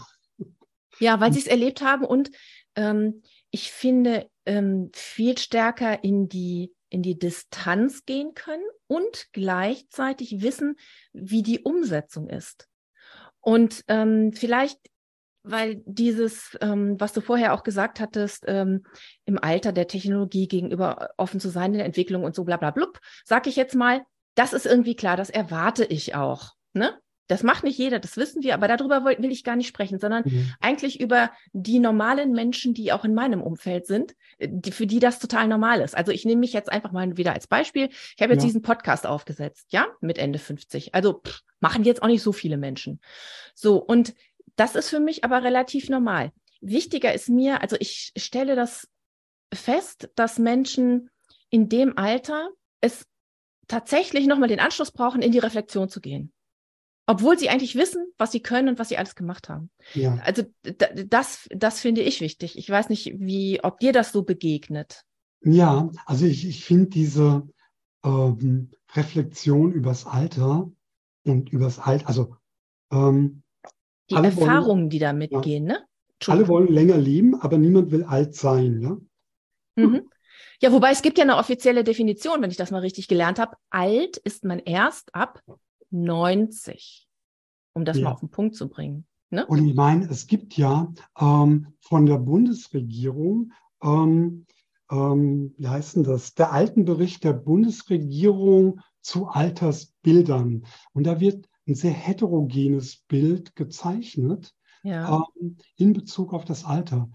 Ja, 0.99 1.19
weil 1.19 1.33
sie 1.33 1.39
es 1.39 1.47
erlebt 1.47 1.81
haben 1.81 2.05
und 2.05 2.29
ähm, 2.75 3.23
ich 3.49 3.71
finde, 3.71 4.29
ähm, 4.45 4.91
viel 4.93 5.39
stärker 5.39 6.03
in 6.03 6.29
die, 6.29 6.71
in 6.89 7.01
die 7.01 7.17
Distanz 7.17 8.05
gehen 8.05 8.35
können 8.35 8.65
und 8.85 9.27
gleichzeitig 9.31 10.43
wissen, 10.43 10.75
wie 11.13 11.41
die 11.41 11.61
Umsetzung 11.61 12.29
ist. 12.29 12.67
Und 13.39 13.83
ähm, 13.87 14.33
vielleicht, 14.33 14.77
weil 15.41 15.81
dieses, 15.85 16.55
ähm, 16.61 16.99
was 16.99 17.13
du 17.13 17.21
vorher 17.21 17.55
auch 17.55 17.63
gesagt 17.63 17.99
hattest, 17.99 18.43
ähm, 18.45 18.83
im 19.25 19.39
Alter 19.41 19.71
der 19.71 19.87
Technologie 19.87 20.47
gegenüber 20.47 21.09
offen 21.17 21.39
zu 21.39 21.49
sein 21.49 21.71
in 21.71 21.79
der 21.79 21.85
Entwicklung 21.85 22.23
und 22.23 22.35
so 22.35 22.43
bla 22.43 22.57
bla 22.57 22.69
blub, 22.69 22.99
sage 23.25 23.49
ich 23.49 23.55
jetzt 23.55 23.73
mal, 23.73 24.03
das 24.35 24.53
ist 24.53 24.67
irgendwie 24.67 24.95
klar, 24.95 25.17
das 25.17 25.31
erwarte 25.31 25.85
ich 25.85 26.13
auch. 26.13 26.51
Ne? 26.73 26.99
Das 27.29 27.43
macht 27.43 27.63
nicht 27.63 27.77
jeder, 27.77 27.99
das 27.99 28.17
wissen 28.17 28.41
wir, 28.41 28.55
aber 28.55 28.67
darüber 28.67 29.05
will 29.05 29.31
ich 29.31 29.43
gar 29.43 29.55
nicht 29.55 29.67
sprechen, 29.67 29.99
sondern 29.99 30.23
mhm. 30.25 30.51
eigentlich 30.59 30.99
über 30.99 31.29
die 31.53 31.77
normalen 31.77 32.31
Menschen, 32.31 32.73
die 32.73 32.91
auch 32.91 33.05
in 33.05 33.13
meinem 33.13 33.43
Umfeld 33.43 33.85
sind, 33.85 34.15
die, 34.39 34.71
für 34.71 34.87
die 34.87 34.99
das 34.99 35.19
total 35.19 35.47
normal 35.47 35.81
ist. 35.81 35.95
Also 35.95 36.11
ich 36.11 36.25
nehme 36.25 36.39
mich 36.39 36.53
jetzt 36.53 36.71
einfach 36.71 36.91
mal 36.91 37.17
wieder 37.17 37.33
als 37.33 37.45
Beispiel. 37.45 37.89
Ich 37.89 38.21
habe 38.23 38.33
jetzt 38.33 38.41
ja. 38.41 38.47
diesen 38.47 38.63
Podcast 38.63 39.05
aufgesetzt, 39.05 39.67
ja, 39.69 39.85
mit 40.01 40.17
Ende 40.17 40.39
50. 40.39 40.95
Also 40.95 41.21
pff, 41.23 41.41
machen 41.59 41.83
jetzt 41.83 42.01
auch 42.01 42.07
nicht 42.07 42.23
so 42.23 42.31
viele 42.31 42.57
Menschen. 42.57 42.99
So, 43.53 43.77
und 43.77 44.15
das 44.55 44.73
ist 44.73 44.89
für 44.89 44.99
mich 44.99 45.23
aber 45.23 45.43
relativ 45.43 45.87
normal. 45.87 46.31
Wichtiger 46.61 47.13
ist 47.13 47.29
mir, 47.29 47.61
also 47.61 47.77
ich 47.79 48.11
stelle 48.17 48.55
das 48.55 48.89
fest, 49.53 50.09
dass 50.15 50.39
Menschen 50.39 51.11
in 51.51 51.69
dem 51.69 51.95
Alter 51.95 52.49
es 52.81 53.05
tatsächlich 53.67 54.25
nochmal 54.25 54.49
den 54.49 54.59
Anschluss 54.59 54.89
brauchen, 54.89 55.21
in 55.21 55.31
die 55.31 55.37
Reflexion 55.37 55.89
zu 55.89 56.01
gehen 56.01 56.33
obwohl 57.09 57.39
sie 57.39 57.49
eigentlich 57.49 57.73
wissen, 57.73 58.05
was 58.19 58.31
sie 58.31 58.39
können 58.39 58.69
und 58.69 58.77
was 58.77 58.89
sie 58.89 58.97
alles 58.99 59.15
gemacht 59.15 59.49
haben. 59.49 59.71
Ja. 59.95 60.19
Also 60.23 60.43
das, 60.61 61.47
das 61.49 61.79
finde 61.79 62.01
ich 62.01 62.21
wichtig. 62.21 62.55
Ich 62.55 62.69
weiß 62.69 62.89
nicht, 62.89 63.15
wie, 63.17 63.63
ob 63.63 63.79
dir 63.79 63.93
das 63.93 64.11
so 64.11 64.21
begegnet. 64.21 65.05
Ja, 65.41 65.89
also 66.05 66.27
ich, 66.27 66.47
ich 66.47 66.63
finde 66.63 66.85
diese 66.91 67.47
ähm, 68.05 68.69
Reflexion 68.93 69.71
übers 69.71 70.05
Alter 70.05 70.71
und 71.25 71.49
übers 71.49 71.79
Alter, 71.79 72.07
also 72.07 72.35
ähm, 72.91 73.41
die 74.11 74.15
Erfahrungen, 74.15 74.67
wollen, 74.67 74.89
die 74.91 74.99
da 74.99 75.11
mitgehen, 75.11 75.65
ja, 75.65 75.79
ne? 75.79 75.85
Alle 76.27 76.47
wollen 76.47 76.71
länger 76.71 76.97
leben, 76.97 77.41
aber 77.41 77.57
niemand 77.57 77.89
will 77.89 78.03
alt 78.03 78.35
sein, 78.35 78.81
ja? 78.81 78.97
Mhm. 79.83 80.07
Ja, 80.61 80.71
wobei 80.71 80.91
es 80.91 81.01
gibt 81.01 81.17
ja 81.17 81.23
eine 81.23 81.37
offizielle 81.37 81.83
Definition, 81.83 82.39
wenn 82.43 82.51
ich 82.51 82.57
das 82.57 82.69
mal 82.69 82.81
richtig 82.81 83.07
gelernt 83.07 83.39
habe. 83.39 83.57
Alt 83.71 84.17
ist 84.17 84.43
man 84.43 84.59
erst 84.59 85.15
ab 85.15 85.41
90, 85.91 87.07
um 87.73 87.85
das 87.85 87.97
ja. 87.97 88.05
mal 88.05 88.11
auf 88.13 88.19
den 88.19 88.29
Punkt 88.29 88.55
zu 88.55 88.69
bringen. 88.69 89.05
Ne? 89.31 89.45
Und 89.45 89.65
ich 89.65 89.75
meine, 89.75 90.09
es 90.09 90.27
gibt 90.27 90.57
ja 90.57 90.91
ähm, 91.19 91.73
von 91.81 92.05
der 92.05 92.17
Bundesregierung, 92.17 93.51
ähm, 93.83 94.45
ähm, 94.91 95.53
wie 95.57 95.67
heißt 95.67 95.97
denn 95.97 96.03
das, 96.03 96.33
der 96.33 96.51
alten 96.51 96.85
Bericht 96.85 97.23
der 97.23 97.33
Bundesregierung 97.33 98.81
zu 99.01 99.27
Altersbildern. 99.27 100.65
Und 100.93 101.03
da 101.03 101.19
wird 101.19 101.47
ein 101.67 101.75
sehr 101.75 101.91
heterogenes 101.91 102.97
Bild 103.07 103.55
gezeichnet 103.55 104.55
ja. 104.83 105.27
ähm, 105.39 105.57
in 105.75 105.93
Bezug 105.93 106.33
auf 106.33 106.43
das 106.43 106.65
Alter. 106.65 107.09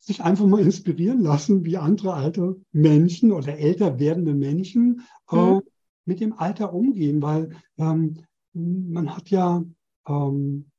Sich 0.00 0.22
einfach 0.22 0.46
mal 0.46 0.60
inspirieren 0.60 1.20
lassen, 1.20 1.64
wie 1.64 1.76
andere 1.76 2.14
alte 2.14 2.60
Menschen 2.72 3.32
oder 3.32 3.56
älter 3.56 3.98
werdende 4.00 4.34
Menschen 4.34 5.02
äh, 5.30 5.36
mhm 5.36 5.60
mit 6.04 6.20
dem 6.20 6.32
Alter 6.34 6.72
umgehen, 6.72 7.22
weil 7.22 7.56
ähm, 7.78 8.24
man 8.52 9.14
hat 9.16 9.30
ja 9.30 9.64
ähm, 10.06 10.70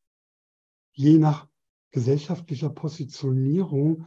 je 0.93 1.17
nach 1.17 1.47
gesellschaftlicher 1.91 2.69
Positionierung 2.69 4.05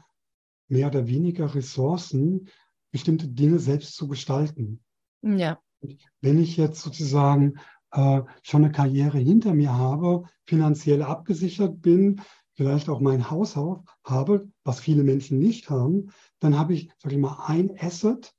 mehr 0.69 0.89
oder 0.89 1.07
weniger 1.07 1.55
Ressourcen, 1.55 2.49
bestimmte 2.91 3.29
Dinge 3.29 3.59
selbst 3.59 3.95
zu 3.95 4.09
gestalten. 4.09 4.83
Ja. 5.23 5.61
Wenn 6.21 6.39
ich 6.39 6.57
jetzt 6.57 6.81
sozusagen 6.81 7.59
äh, 7.93 8.23
schon 8.43 8.65
eine 8.65 8.73
Karriere 8.73 9.19
hinter 9.19 9.55
mir 9.55 9.73
habe, 9.73 10.25
finanziell 10.47 11.03
abgesichert 11.03 11.81
bin, 11.81 12.21
vielleicht 12.55 12.89
auch 12.89 13.01
mein 13.01 13.31
Haus 13.31 13.57
habe, 14.05 14.49
was 14.65 14.81
viele 14.81 15.05
Menschen 15.05 15.39
nicht 15.39 15.71
haben, 15.71 16.11
dann 16.41 16.59
habe 16.59 16.75
ich, 16.75 16.91
sage 16.99 17.15
ich 17.15 17.21
mal, 17.21 17.45
ein 17.47 17.71
Asset, 17.79 18.35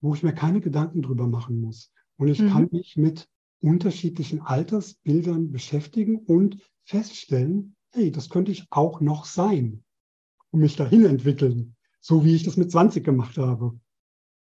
wo 0.00 0.14
ich 0.14 0.22
mir 0.22 0.32
keine 0.32 0.60
Gedanken 0.60 1.02
drüber 1.02 1.26
machen 1.26 1.60
muss. 1.60 1.92
Und 2.20 2.28
ich 2.28 2.38
mhm. 2.38 2.50
kann 2.50 2.68
mich 2.70 2.98
mit 2.98 3.28
unterschiedlichen 3.62 4.42
Altersbildern 4.42 5.50
beschäftigen 5.52 6.18
und 6.18 6.58
feststellen, 6.84 7.76
hey, 7.92 8.12
das 8.12 8.28
könnte 8.28 8.52
ich 8.52 8.66
auch 8.68 9.00
noch 9.00 9.24
sein 9.24 9.82
und 10.50 10.60
mich 10.60 10.76
dahin 10.76 11.06
entwickeln, 11.06 11.76
so 11.98 12.22
wie 12.22 12.34
ich 12.34 12.42
das 12.42 12.58
mit 12.58 12.70
20 12.70 13.02
gemacht 13.02 13.38
habe. 13.38 13.72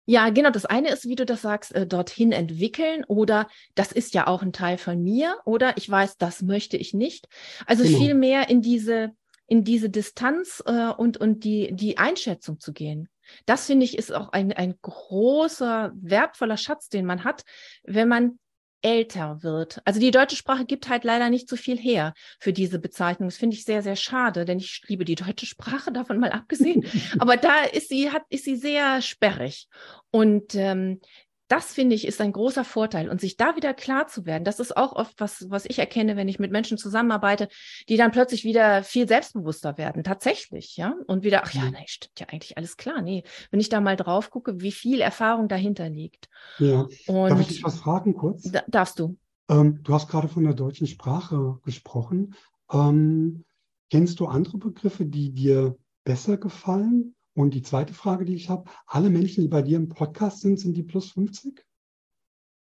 Ja, 0.07 0.31
genau. 0.31 0.48
Das 0.48 0.64
eine 0.64 0.90
ist, 0.90 1.07
wie 1.11 1.14
du 1.14 1.26
das 1.26 1.42
sagst, 1.42 1.74
äh, 1.74 1.87
dorthin 1.87 2.33
entwickeln 2.33 3.04
oder 3.07 3.48
das 3.74 3.92
ist 3.92 4.14
ja 4.14 4.28
auch 4.28 4.40
ein 4.40 4.54
Teil 4.54 4.78
von 4.78 5.02
mir 5.02 5.37
oder 5.44 5.76
ich 5.76 5.90
weiß, 5.90 6.16
das 6.16 6.40
möchte 6.40 6.78
ich 6.78 6.94
nicht. 6.94 7.28
Also 7.66 7.85
genau. 7.85 7.98
viel 7.98 8.14
mehr 8.14 8.48
in 8.48 8.62
diese, 8.62 9.12
in 9.46 9.62
diese 9.62 9.90
Distanz 9.90 10.62
äh, 10.64 10.88
und, 10.88 11.18
und 11.18 11.44
die, 11.44 11.68
die 11.74 11.98
Einschätzung 11.98 12.61
zu 12.61 12.72
gehen. 12.72 13.11
Das 13.47 13.67
finde 13.67 13.85
ich 13.85 13.99
ist 13.99 14.12
auch 14.14 14.31
ein, 14.31 14.53
ein 14.53 14.75
großer, 14.81 15.93
wertvoller 15.95 16.57
Schatz, 16.57 16.88
den 16.88 17.07
man 17.07 17.25
hat, 17.25 17.45
wenn 17.85 18.09
man 18.09 18.38
älter 18.83 19.43
wird. 19.43 19.81
Also 19.85 19.99
die 19.99 20.11
deutsche 20.11 20.37
Sprache 20.37 20.64
gibt 20.64 20.88
halt 20.88 21.05
leider 21.05 21.31
nicht 21.31 21.49
so 21.49 21.57
viel 21.57 21.77
her 21.77 22.14
für 22.38 22.53
diese 22.53 22.79
Bezeichnung. 22.79 23.29
Das 23.29 23.37
finde 23.37 23.57
ich 23.57 23.64
sehr, 23.64 23.83
sehr 23.83 23.97
schade, 23.97 24.45
denn 24.45 24.59
ich 24.59 24.83
liebe 24.87 25.05
die 25.05 25.17
deutsche 25.17 25.47
Sprache, 25.47 25.93
davon 25.93 26.19
mal 26.19 26.31
abgesehen. 26.31 26.85
Aber 27.19 27.37
da 27.37 27.64
ist 27.64 27.88
sie, 27.88 28.11
hat, 28.11 28.23
ist 28.29 28.45
sie 28.45 28.57
sehr 28.57 29.03
sperrig. 29.03 29.67
Und 30.11 30.55
ähm, 30.55 31.01
das 31.48 31.72
finde 31.72 31.94
ich 31.94 32.06
ist 32.06 32.20
ein 32.20 32.32
großer 32.32 32.64
Vorteil 32.64 33.08
und 33.08 33.20
sich 33.20 33.37
da 33.37 33.56
wieder 33.56 33.72
klar 33.74 34.06
zu 34.06 34.26
werden. 34.26 34.44
Das 34.44 34.61
ist 34.61 34.76
auch 34.76 34.92
oft 34.92 35.18
was, 35.18 35.46
was 35.48 35.64
ich 35.64 35.78
erkenne, 35.78 36.16
wenn 36.16 36.28
ich 36.28 36.38
mit 36.38 36.52
Menschen 36.52 36.76
zusammenarbeite, 36.76 37.48
die 37.88 37.96
dann 37.96 38.11
plötzlich 38.11 38.44
wieder 38.44 38.82
viel 38.82 39.08
selbstbewusster 39.08 39.78
werden. 39.78 40.04
Tatsächlich, 40.04 40.76
ja. 40.76 40.94
Und 41.06 41.24
wieder, 41.24 41.42
ach 41.44 41.52
ja, 41.52 41.62
mhm. 41.62 41.72
nein, 41.72 41.84
stimmt 41.87 42.20
ja 42.20 42.26
eigentlich 42.28 42.56
alles 42.58 42.76
klar. 42.76 43.00
Nee, 43.00 43.24
wenn 43.50 43.61
ich 43.61 43.70
da 43.70 43.80
mal 43.80 43.96
drauf 43.96 44.30
gucke, 44.30 44.61
wie 44.61 44.72
viel 44.72 45.00
Erfahrung 45.00 45.48
dahinter 45.48 45.88
liegt. 45.88 46.28
Ja. 46.58 46.87
Und 47.06 47.30
Darf 47.30 47.40
ich 47.40 47.48
dich 47.48 47.64
was 47.64 47.78
fragen 47.78 48.14
kurz? 48.14 48.42
Da, 48.42 48.62
darfst 48.68 48.98
du. 48.98 49.16
Ähm, 49.48 49.80
du 49.82 49.94
hast 49.94 50.08
gerade 50.08 50.28
von 50.28 50.44
der 50.44 50.54
deutschen 50.54 50.87
Sprache 50.87 51.58
gesprochen. 51.64 52.34
Ähm, 52.70 53.44
kennst 53.90 54.20
du 54.20 54.26
andere 54.26 54.58
Begriffe, 54.58 55.06
die 55.06 55.32
dir 55.32 55.76
besser 56.04 56.37
gefallen? 56.37 57.14
Und 57.38 57.55
die 57.55 57.62
zweite 57.62 57.94
Frage, 57.94 58.24
die 58.24 58.35
ich 58.35 58.48
habe, 58.48 58.68
alle 58.85 59.11
Menschen, 59.11 59.42
die 59.42 59.48
bei 59.48 59.62
dir 59.62 59.77
im 59.77 59.88
Podcast 59.88 60.40
sind, 60.40 60.59
sind 60.59 60.77
die 60.77 60.83
plus 60.83 61.12
50? 61.12 61.64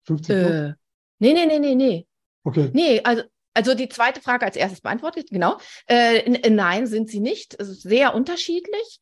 50 0.05 0.34
äh, 0.34 0.73
nee, 1.19 1.34
nee, 1.34 1.45
nee, 1.45 1.60
nee, 1.60 1.75
nee. 1.75 2.07
Okay. 2.45 2.69
Nee, 2.71 3.01
also, 3.03 3.23
also 3.53 3.73
die 3.73 3.89
zweite 3.89 4.21
Frage 4.21 4.45
als 4.45 4.55
erstes 4.55 4.79
beantwortet, 4.79 5.27
genau. 5.29 5.57
Äh, 5.88 6.49
nein, 6.49 6.88
sind 6.88 7.10
sie 7.10 7.19
nicht. 7.19 7.57
Sehr 7.60 8.15
unterschiedlich 8.15 9.01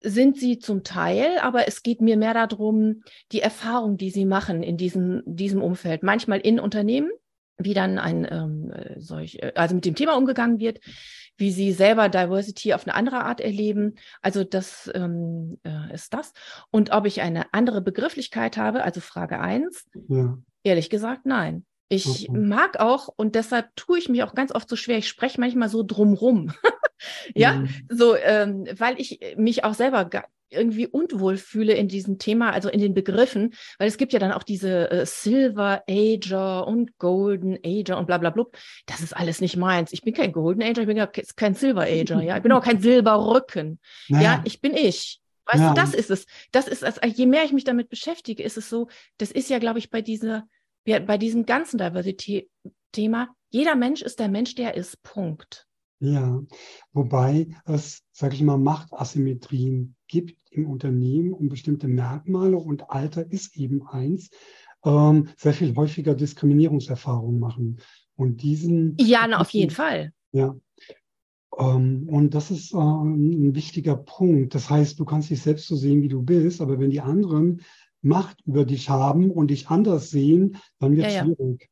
sind 0.00 0.38
sie 0.38 0.58
zum 0.58 0.82
Teil, 0.82 1.38
aber 1.38 1.68
es 1.68 1.84
geht 1.84 2.00
mir 2.00 2.16
mehr 2.16 2.34
darum, 2.34 3.04
die 3.30 3.42
Erfahrung, 3.42 3.96
die 3.96 4.10
sie 4.10 4.24
machen 4.24 4.64
in 4.64 4.76
diesem, 4.76 5.22
diesem 5.24 5.62
Umfeld. 5.62 6.02
Manchmal 6.02 6.40
in 6.40 6.58
Unternehmen, 6.58 7.12
wie 7.58 7.74
dann 7.74 8.00
ein 8.00 8.26
ähm, 8.28 8.72
solch, 8.96 9.36
äh, 9.36 9.52
also 9.54 9.76
mit 9.76 9.84
dem 9.84 9.94
Thema 9.94 10.16
umgegangen 10.16 10.58
wird, 10.58 10.80
wie 11.36 11.50
sie 11.50 11.72
selber 11.72 12.08
Diversity 12.08 12.74
auf 12.74 12.86
eine 12.86 12.94
andere 12.94 13.24
Art 13.24 13.40
erleben. 13.40 13.96
Also 14.22 14.44
das 14.44 14.90
ähm, 14.94 15.58
äh, 15.64 15.92
ist 15.92 16.14
das. 16.14 16.32
Und 16.70 16.92
ob 16.92 17.06
ich 17.06 17.20
eine 17.20 17.52
andere 17.52 17.80
Begrifflichkeit 17.80 18.56
habe, 18.56 18.84
also 18.84 19.00
Frage 19.00 19.40
eins, 19.40 19.86
ja. 20.08 20.38
ehrlich 20.62 20.90
gesagt, 20.90 21.26
nein. 21.26 21.64
Ich 21.88 22.28
okay. 22.28 22.38
mag 22.38 22.80
auch 22.80 23.08
und 23.14 23.34
deshalb 23.34 23.76
tue 23.76 23.98
ich 23.98 24.08
mich 24.08 24.22
auch 24.22 24.34
ganz 24.34 24.52
oft 24.52 24.68
so 24.68 24.74
schwer. 24.74 24.98
Ich 24.98 25.08
spreche 25.08 25.38
manchmal 25.38 25.68
so 25.68 25.82
drumrum. 25.82 26.52
ja, 27.34 27.56
mhm. 27.56 27.68
so, 27.90 28.16
ähm, 28.16 28.66
weil 28.76 28.98
ich 28.98 29.20
mich 29.36 29.64
auch 29.64 29.74
selber 29.74 30.08
irgendwie 30.54 30.86
unwohl 30.86 31.36
fühle 31.36 31.74
in 31.74 31.88
diesem 31.88 32.18
Thema, 32.18 32.52
also 32.52 32.68
in 32.68 32.80
den 32.80 32.94
Begriffen, 32.94 33.54
weil 33.78 33.88
es 33.88 33.98
gibt 33.98 34.12
ja 34.12 34.18
dann 34.18 34.32
auch 34.32 34.42
diese 34.42 34.90
äh, 34.90 35.06
Silver 35.06 35.82
Ager 35.88 36.66
und 36.66 36.96
Golden 36.98 37.58
Ager 37.64 37.98
und 37.98 38.06
bla 38.06 38.18
bla 38.18 38.30
bla. 38.30 38.44
Das 38.86 39.00
ist 39.00 39.16
alles 39.16 39.40
nicht 39.40 39.56
meins. 39.56 39.92
Ich 39.92 40.02
bin 40.02 40.14
kein 40.14 40.32
Golden 40.32 40.62
Ager, 40.62 40.82
ich 40.82 40.86
bin 40.86 41.06
kein 41.36 41.54
Silver 41.54 41.82
Ager, 41.82 42.22
ja. 42.22 42.36
Ich 42.36 42.42
bin 42.42 42.52
auch 42.52 42.64
kein 42.64 42.80
Silberrücken. 42.80 43.80
Naja. 44.08 44.24
Ja, 44.24 44.42
ich 44.44 44.60
bin 44.60 44.74
ich. 44.74 45.20
Weißt 45.46 45.62
ja. 45.62 45.68
du, 45.70 45.74
das 45.74 45.94
ist 45.94 46.10
es. 46.10 46.26
Das 46.52 46.68
ist 46.68 46.82
es. 46.82 46.98
Je 47.16 47.26
mehr 47.26 47.44
ich 47.44 47.52
mich 47.52 47.64
damit 47.64 47.88
beschäftige, 47.88 48.42
ist 48.42 48.56
es 48.56 48.68
so, 48.68 48.88
das 49.18 49.30
ist 49.30 49.50
ja, 49.50 49.58
glaube 49.58 49.78
ich, 49.78 49.90
bei 49.90 50.00
dieser, 50.00 50.48
bei 50.84 51.18
diesem 51.18 51.44
ganzen 51.46 51.78
Diversity-Thema, 51.78 53.34
jeder 53.50 53.74
Mensch 53.74 54.02
ist 54.02 54.18
der 54.18 54.28
Mensch, 54.28 54.54
der 54.54 54.74
ist. 54.74 55.02
Punkt. 55.02 55.66
Ja, 56.04 56.42
wobei 56.92 57.48
es, 57.64 58.02
sage 58.12 58.34
ich 58.34 58.42
mal, 58.42 58.58
Machtasymmetrien 58.58 59.96
gibt 60.06 60.36
im 60.50 60.66
Unternehmen 60.66 61.32
und 61.32 61.48
bestimmte 61.48 61.88
Merkmale 61.88 62.56
und 62.56 62.90
Alter 62.90 63.30
ist 63.30 63.56
eben 63.56 63.86
eins, 63.86 64.30
ähm, 64.84 65.28
sehr 65.36 65.54
viel 65.54 65.74
häufiger 65.74 66.14
Diskriminierungserfahrungen 66.14 67.40
machen. 67.40 67.80
Und 68.16 68.42
diesen. 68.42 68.96
Ja, 69.00 69.26
na, 69.26 69.40
auf 69.40 69.50
jeden 69.50 69.70
Fall. 69.70 70.12
Ja. 70.32 70.54
Ähm, 71.58 72.06
und 72.08 72.34
das 72.34 72.50
ist 72.50 72.74
äh, 72.74 72.76
ein 72.76 73.54
wichtiger 73.54 73.96
Punkt. 73.96 74.54
Das 74.54 74.70
heißt, 74.70 74.98
du 74.98 75.04
kannst 75.04 75.30
dich 75.30 75.40
selbst 75.40 75.66
so 75.66 75.76
sehen, 75.76 76.02
wie 76.02 76.08
du 76.08 76.22
bist, 76.22 76.60
aber 76.60 76.78
wenn 76.78 76.90
die 76.90 77.00
anderen 77.00 77.62
Macht 78.02 78.42
über 78.44 78.64
dich 78.64 78.90
haben 78.90 79.30
und 79.30 79.50
dich 79.50 79.68
anders 79.68 80.10
sehen, 80.10 80.58
dann 80.78 80.96
wird 80.96 81.06
es 81.06 81.14
ja, 81.14 81.24
ja. 81.24 81.24
schwierig. 81.24 81.70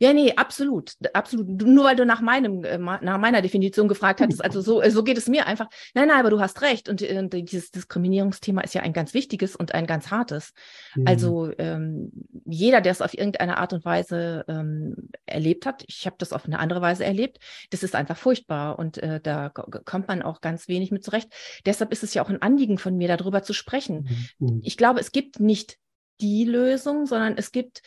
Ja, 0.00 0.14
nee, 0.14 0.32
absolut, 0.34 0.94
absolut. 1.12 1.62
Nur 1.62 1.84
weil 1.84 1.94
du 1.94 2.06
nach 2.06 2.22
meinem, 2.22 2.64
äh, 2.64 2.78
nach 2.78 3.18
meiner 3.18 3.42
Definition 3.42 3.86
gefragt 3.86 4.22
hattest, 4.22 4.42
also 4.42 4.62
so, 4.62 4.82
so 4.88 5.04
geht 5.04 5.18
es 5.18 5.28
mir 5.28 5.46
einfach. 5.46 5.68
Nein, 5.92 6.08
nein, 6.08 6.20
aber 6.20 6.30
du 6.30 6.40
hast 6.40 6.62
recht. 6.62 6.88
Und 6.88 7.02
äh, 7.02 7.28
dieses 7.28 7.70
Diskriminierungsthema 7.70 8.62
ist 8.62 8.74
ja 8.74 8.80
ein 8.80 8.94
ganz 8.94 9.12
wichtiges 9.12 9.54
und 9.54 9.74
ein 9.74 9.86
ganz 9.86 10.10
hartes. 10.10 10.54
Mhm. 10.94 11.06
Also 11.06 11.52
ähm, 11.58 12.10
jeder, 12.46 12.80
der 12.80 12.92
es 12.92 13.02
auf 13.02 13.12
irgendeine 13.12 13.58
Art 13.58 13.74
und 13.74 13.84
Weise 13.84 14.46
ähm, 14.48 15.10
erlebt 15.26 15.66
hat, 15.66 15.84
ich 15.86 16.06
habe 16.06 16.16
das 16.18 16.32
auf 16.32 16.46
eine 16.46 16.58
andere 16.60 16.80
Weise 16.80 17.04
erlebt, 17.04 17.38
das 17.68 17.82
ist 17.82 17.94
einfach 17.94 18.16
furchtbar 18.16 18.78
und 18.78 18.96
äh, 19.02 19.20
da 19.20 19.50
kommt 19.50 20.08
man 20.08 20.22
auch 20.22 20.40
ganz 20.40 20.66
wenig 20.66 20.90
mit 20.92 21.04
zurecht. 21.04 21.30
Deshalb 21.66 21.92
ist 21.92 22.02
es 22.02 22.14
ja 22.14 22.24
auch 22.24 22.30
ein 22.30 22.40
Anliegen 22.40 22.78
von 22.78 22.96
mir, 22.96 23.08
darüber 23.08 23.42
zu 23.42 23.52
sprechen. 23.52 24.08
Mhm. 24.38 24.62
Ich 24.64 24.78
glaube, 24.78 25.00
es 25.00 25.12
gibt 25.12 25.40
nicht 25.40 25.76
die 26.22 26.44
Lösung, 26.44 27.06
sondern 27.06 27.36
es 27.36 27.52
gibt 27.52 27.82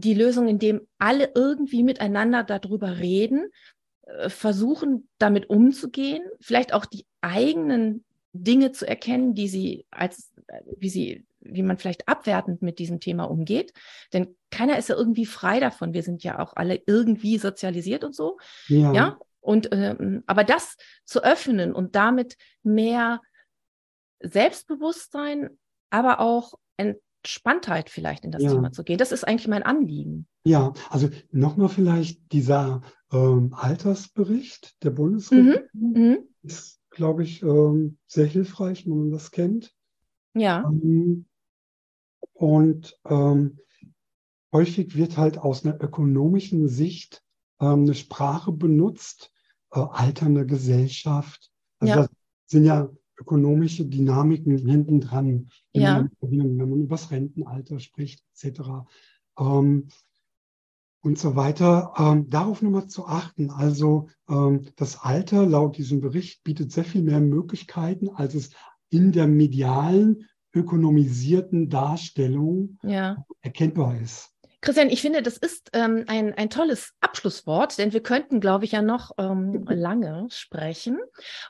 die 0.00 0.14
Lösung, 0.14 0.48
indem 0.48 0.86
alle 0.98 1.32
irgendwie 1.34 1.82
miteinander 1.82 2.44
darüber 2.44 2.98
reden, 2.98 3.50
äh, 4.02 4.28
versuchen, 4.28 5.08
damit 5.18 5.48
umzugehen, 5.48 6.22
vielleicht 6.40 6.72
auch 6.72 6.86
die 6.86 7.06
eigenen 7.20 8.04
Dinge 8.32 8.72
zu 8.72 8.86
erkennen, 8.86 9.34
die 9.34 9.48
sie 9.48 9.86
als, 9.90 10.32
äh, 10.48 10.60
wie 10.78 10.88
sie, 10.88 11.26
wie 11.40 11.62
man 11.62 11.78
vielleicht 11.78 12.08
abwertend 12.08 12.62
mit 12.62 12.78
diesem 12.78 13.00
Thema 13.00 13.24
umgeht. 13.24 13.72
Denn 14.12 14.36
keiner 14.50 14.78
ist 14.78 14.88
ja 14.88 14.96
irgendwie 14.96 15.26
frei 15.26 15.60
davon. 15.60 15.94
Wir 15.94 16.02
sind 16.02 16.22
ja 16.22 16.38
auch 16.40 16.54
alle 16.54 16.80
irgendwie 16.86 17.38
sozialisiert 17.38 18.04
und 18.04 18.14
so. 18.14 18.38
Ja. 18.68 18.92
ja? 18.92 19.18
Und 19.40 19.68
ähm, 19.72 20.24
aber 20.26 20.44
das 20.44 20.76
zu 21.04 21.22
öffnen 21.22 21.72
und 21.72 21.94
damit 21.94 22.36
mehr 22.64 23.20
Selbstbewusstsein, 24.20 25.56
aber 25.90 26.20
auch 26.20 26.54
Entspanntheit 27.26 27.90
vielleicht 27.90 28.24
in 28.24 28.30
das 28.30 28.42
ja. 28.42 28.52
Thema 28.52 28.70
zu 28.70 28.84
gehen. 28.84 28.98
Das 28.98 29.10
ist 29.10 29.26
eigentlich 29.26 29.48
mein 29.48 29.64
Anliegen. 29.64 30.28
Ja, 30.44 30.72
also 30.90 31.10
nochmal 31.32 31.68
vielleicht 31.68 32.32
dieser 32.32 32.82
ähm, 33.12 33.52
Altersbericht 33.52 34.82
der 34.84 34.90
Bundesregierung 34.90 35.64
mhm. 35.72 35.92
mhm. 35.92 36.18
ist, 36.42 36.80
glaube 36.90 37.24
ich, 37.24 37.42
ähm, 37.42 37.98
sehr 38.06 38.26
hilfreich, 38.26 38.86
wenn 38.86 38.96
man 38.96 39.10
das 39.10 39.32
kennt. 39.32 39.74
Ja. 40.34 40.70
Ähm, 40.70 41.26
und 42.32 42.96
ähm, 43.08 43.58
häufig 44.52 44.96
wird 44.96 45.16
halt 45.16 45.38
aus 45.38 45.64
einer 45.64 45.82
ökonomischen 45.82 46.68
Sicht 46.68 47.24
ähm, 47.60 47.82
eine 47.82 47.94
Sprache 47.94 48.52
benutzt, 48.52 49.32
äh, 49.72 49.80
alternde 49.80 50.46
Gesellschaft. 50.46 51.50
Also 51.80 51.92
ja. 51.92 51.96
das 52.02 52.08
sind 52.46 52.64
ja 52.64 52.88
ökonomische 53.18 53.86
Dynamiken 53.86 54.58
hinten 54.58 55.00
dran, 55.00 55.48
wenn, 55.72 55.82
ja. 55.82 55.94
man, 55.98 56.10
wenn 56.20 56.56
man 56.56 56.80
über 56.80 56.96
das 56.96 57.10
Rentenalter 57.10 57.80
spricht, 57.80 58.22
etc. 58.34 58.60
Ähm, 59.38 59.88
und 61.06 61.18
so 61.18 61.36
weiter. 61.36 61.94
Ähm, 61.98 62.28
darauf 62.28 62.62
nochmal 62.62 62.88
zu 62.88 63.06
achten. 63.06 63.50
Also 63.50 64.08
ähm, 64.28 64.66
das 64.76 65.00
Alter 65.00 65.46
laut 65.46 65.78
diesem 65.78 66.00
Bericht 66.00 66.42
bietet 66.42 66.72
sehr 66.72 66.84
viel 66.84 67.02
mehr 67.02 67.20
Möglichkeiten, 67.20 68.08
als 68.08 68.34
es 68.34 68.50
in 68.90 69.12
der 69.12 69.28
medialen, 69.28 70.24
ökonomisierten 70.52 71.68
Darstellung 71.68 72.78
ja. 72.82 73.24
erkennbar 73.40 74.00
ist. 74.00 74.32
Christian, 74.60 74.90
ich 74.90 75.02
finde, 75.02 75.22
das 75.22 75.36
ist 75.36 75.70
ähm, 75.74 76.04
ein, 76.06 76.34
ein 76.34 76.50
tolles 76.50 76.92
Abschlusswort, 77.00 77.78
denn 77.78 77.92
wir 77.92 78.02
könnten, 78.02 78.40
glaube 78.40 78.64
ich, 78.64 78.72
ja 78.72 78.82
noch 78.82 79.12
ähm, 79.18 79.64
lange 79.70 80.26
sprechen. 80.30 80.98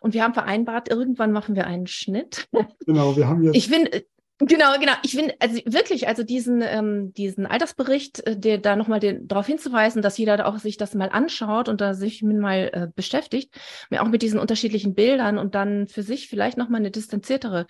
Und 0.00 0.14
wir 0.14 0.22
haben 0.22 0.34
vereinbart, 0.34 0.90
irgendwann 0.90 1.32
machen 1.32 1.54
wir 1.54 1.66
einen 1.66 1.86
Schnitt. 1.86 2.48
Genau, 2.86 3.16
wir 3.16 3.26
haben 3.26 3.42
jetzt. 3.42 3.56
Ich 3.56 3.68
finde, 3.68 4.04
Genau, 4.38 4.78
genau. 4.78 4.92
Ich 5.02 5.12
finde, 5.12 5.34
also 5.40 5.56
wirklich, 5.64 6.08
also 6.08 6.22
diesen, 6.22 6.60
ähm, 6.60 7.14
diesen 7.14 7.46
Altersbericht, 7.46 8.26
äh, 8.26 8.38
der 8.38 8.58
da 8.58 8.76
nochmal 8.76 9.00
darauf 9.00 9.46
hinzuweisen, 9.46 10.02
dass 10.02 10.18
jeder 10.18 10.46
auch 10.46 10.58
sich 10.58 10.76
das 10.76 10.94
mal 10.94 11.08
anschaut 11.08 11.70
und 11.70 11.80
da 11.80 11.94
sich 11.94 12.22
mal 12.22 12.70
äh, 12.72 12.88
beschäftigt, 12.94 13.58
mir 13.88 14.02
auch 14.02 14.08
mit 14.08 14.20
diesen 14.20 14.38
unterschiedlichen 14.38 14.94
Bildern 14.94 15.38
und 15.38 15.54
dann 15.54 15.88
für 15.88 16.02
sich 16.02 16.28
vielleicht 16.28 16.58
nochmal 16.58 16.80
eine 16.80 16.90
distanziertere 16.90 17.66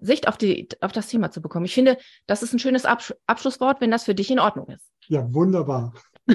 Sicht 0.00 0.28
auf, 0.28 0.36
die, 0.36 0.68
auf 0.80 0.92
das 0.92 1.08
Thema 1.08 1.30
zu 1.30 1.40
bekommen. 1.40 1.66
Ich 1.66 1.74
finde, 1.74 1.96
das 2.26 2.42
ist 2.42 2.52
ein 2.52 2.58
schönes 2.58 2.84
Absch 2.84 3.14
Abschlusswort, 3.26 3.80
wenn 3.80 3.90
das 3.90 4.04
für 4.04 4.14
dich 4.14 4.30
in 4.30 4.40
Ordnung 4.40 4.68
ist. 4.68 4.90
Ja, 5.06 5.32
wunderbar. 5.32 5.94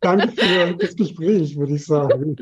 Danke 0.00 0.32
für 0.32 0.74
das 0.76 0.96
Gespräch, 0.96 1.56
würde 1.56 1.74
ich 1.74 1.84
sagen. 1.84 2.36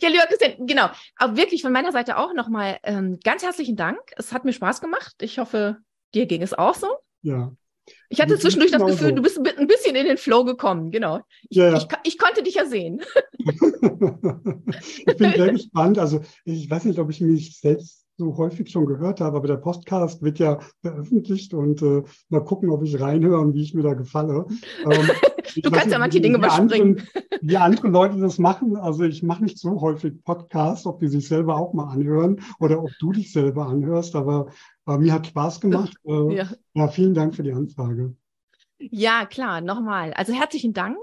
Ja, 0.00 0.08
lieber 0.08 0.26
Christian, 0.26 0.66
genau. 0.66 0.90
Aber 1.16 1.36
wirklich 1.36 1.62
von 1.62 1.72
meiner 1.72 1.92
Seite 1.92 2.18
auch 2.18 2.34
nochmal 2.34 2.78
ähm, 2.82 3.18
ganz 3.24 3.42
herzlichen 3.42 3.76
Dank. 3.76 3.98
Es 4.16 4.32
hat 4.32 4.44
mir 4.44 4.52
Spaß 4.52 4.80
gemacht. 4.80 5.14
Ich 5.20 5.38
hoffe, 5.38 5.78
Dir 6.14 6.26
ging 6.26 6.42
es 6.42 6.52
auch 6.54 6.74
so? 6.74 6.88
Ja. 7.22 7.54
Ich 8.08 8.20
hatte 8.20 8.38
zwischendurch 8.38 8.70
das 8.70 8.84
Gefühl, 8.84 9.08
so. 9.08 9.14
du 9.16 9.22
bist 9.22 9.38
ein 9.38 9.66
bisschen 9.66 9.96
in 9.96 10.06
den 10.06 10.16
Flow 10.16 10.44
gekommen, 10.44 10.92
genau. 10.92 11.20
Ich, 11.48 11.56
ja, 11.56 11.70
ja. 11.70 11.76
ich, 11.76 11.86
ich 12.04 12.18
konnte 12.18 12.42
dich 12.42 12.54
ja 12.54 12.66
sehen. 12.66 13.02
ich 13.38 15.16
bin 15.16 15.32
sehr 15.32 15.52
gespannt. 15.52 15.98
Also 15.98 16.20
ich 16.44 16.70
weiß 16.70 16.84
nicht, 16.84 17.00
ob 17.00 17.10
ich 17.10 17.20
mich 17.20 17.58
selbst 17.58 18.01
so 18.16 18.36
häufig 18.36 18.70
schon 18.70 18.86
gehört 18.86 19.20
habe, 19.20 19.36
aber 19.36 19.48
der 19.48 19.56
Podcast 19.56 20.22
wird 20.22 20.38
ja 20.38 20.58
veröffentlicht 20.80 21.54
und 21.54 21.82
äh, 21.82 22.02
mal 22.28 22.44
gucken, 22.44 22.70
ob 22.70 22.82
ich 22.82 23.00
reinhöre 23.00 23.40
und 23.40 23.54
wie 23.54 23.62
ich 23.62 23.74
mir 23.74 23.82
da 23.82 23.94
gefalle. 23.94 24.46
Ähm, 24.84 25.10
du 25.62 25.70
kannst 25.70 25.90
ja 25.90 25.98
manche 25.98 26.20
Dinge 26.20 26.38
überspringen. 26.38 26.98
Anderen, 26.98 27.08
wie 27.42 27.56
andere 27.56 27.88
Leute 27.88 28.18
das 28.18 28.38
machen. 28.38 28.76
Also 28.76 29.04
ich 29.04 29.22
mache 29.22 29.44
nicht 29.44 29.58
so 29.58 29.80
häufig 29.80 30.22
Podcasts, 30.24 30.86
ob 30.86 31.00
die 31.00 31.08
sich 31.08 31.26
selber 31.26 31.56
auch 31.56 31.72
mal 31.72 31.88
anhören 31.88 32.40
oder 32.60 32.82
ob 32.82 32.90
du 33.00 33.12
dich 33.12 33.32
selber 33.32 33.66
anhörst, 33.66 34.14
aber 34.14 34.46
äh, 34.86 34.98
mir 34.98 35.12
hat 35.12 35.26
Spaß 35.26 35.60
gemacht. 35.60 35.94
Äh, 36.04 36.34
ja. 36.34 36.48
ja, 36.74 36.88
vielen 36.88 37.14
Dank 37.14 37.36
für 37.36 37.44
die 37.44 37.52
Anfrage. 37.52 38.16
Ja, 38.78 39.24
klar, 39.26 39.60
nochmal. 39.60 40.12
Also 40.14 40.32
herzlichen 40.32 40.72
Dank. 40.72 40.98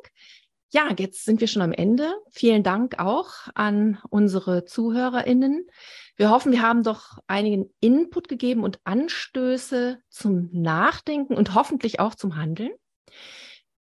Ja, 0.71 0.93
jetzt 0.97 1.25
sind 1.25 1.41
wir 1.41 1.47
schon 1.47 1.63
am 1.63 1.71
Ende. 1.71 2.13
Vielen 2.29 2.61
Dank 2.61 2.99
auch 2.99 3.31
an 3.55 3.97
unsere 4.09 4.65
ZuhörerInnen. 4.65 5.67
Wir 6.15 6.29
hoffen, 6.29 6.51
wir 6.51 6.61
haben 6.61 6.83
doch 6.83 7.17
einigen 7.25 7.73
Input 7.79 8.27
gegeben 8.27 8.63
und 8.63 8.79
Anstöße 8.83 9.99
zum 10.09 10.49
Nachdenken 10.51 11.35
und 11.35 11.55
hoffentlich 11.55 11.99
auch 11.99 12.13
zum 12.13 12.35
Handeln. 12.35 12.71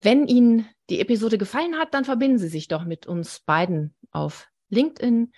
Wenn 0.01 0.27
Ihnen 0.27 0.67
die 0.89 0.99
Episode 0.99 1.37
gefallen 1.37 1.77
hat, 1.77 1.93
dann 1.93 2.03
verbinden 2.03 2.37
Sie 2.37 2.49
sich 2.49 2.67
doch 2.67 2.83
mit 2.83 3.07
uns 3.07 3.39
beiden 3.39 3.95
auf 4.11 4.47
LinkedIn 4.69 5.31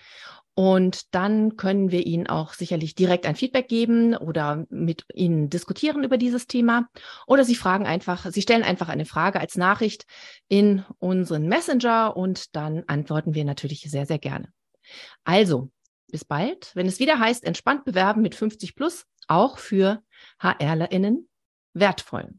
und 0.55 1.13
dann 1.13 1.57
können 1.57 1.91
wir 1.91 2.05
Ihnen 2.05 2.27
auch 2.27 2.53
sicherlich 2.53 2.95
direkt 2.95 3.25
ein 3.25 3.35
Feedback 3.35 3.67
geben 3.67 4.15
oder 4.15 4.65
mit 4.69 5.05
Ihnen 5.13 5.49
diskutieren 5.49 6.05
über 6.05 6.17
dieses 6.17 6.47
Thema. 6.47 6.87
Oder 7.27 7.43
Sie 7.43 7.55
fragen 7.55 7.85
einfach, 7.85 8.25
Sie 8.31 8.41
stellen 8.41 8.63
einfach 8.63 8.87
eine 8.87 9.05
Frage 9.05 9.41
als 9.41 9.57
Nachricht 9.57 10.05
in 10.47 10.85
unseren 10.99 11.47
Messenger 11.49 12.15
und 12.15 12.55
dann 12.55 12.83
antworten 12.87 13.35
wir 13.35 13.43
natürlich 13.43 13.81
sehr, 13.81 14.05
sehr 14.05 14.19
gerne. 14.19 14.47
Also, 15.25 15.71
bis 16.09 16.23
bald, 16.23 16.71
wenn 16.73 16.87
es 16.87 16.99
wieder 16.99 17.19
heißt, 17.19 17.43
entspannt 17.43 17.83
bewerben 17.83 18.21
mit 18.21 18.33
50 18.33 18.75
plus, 18.75 19.05
auch 19.27 19.57
für 19.57 20.01
HRlerInnen 20.39 21.27
wertvoll. 21.73 22.33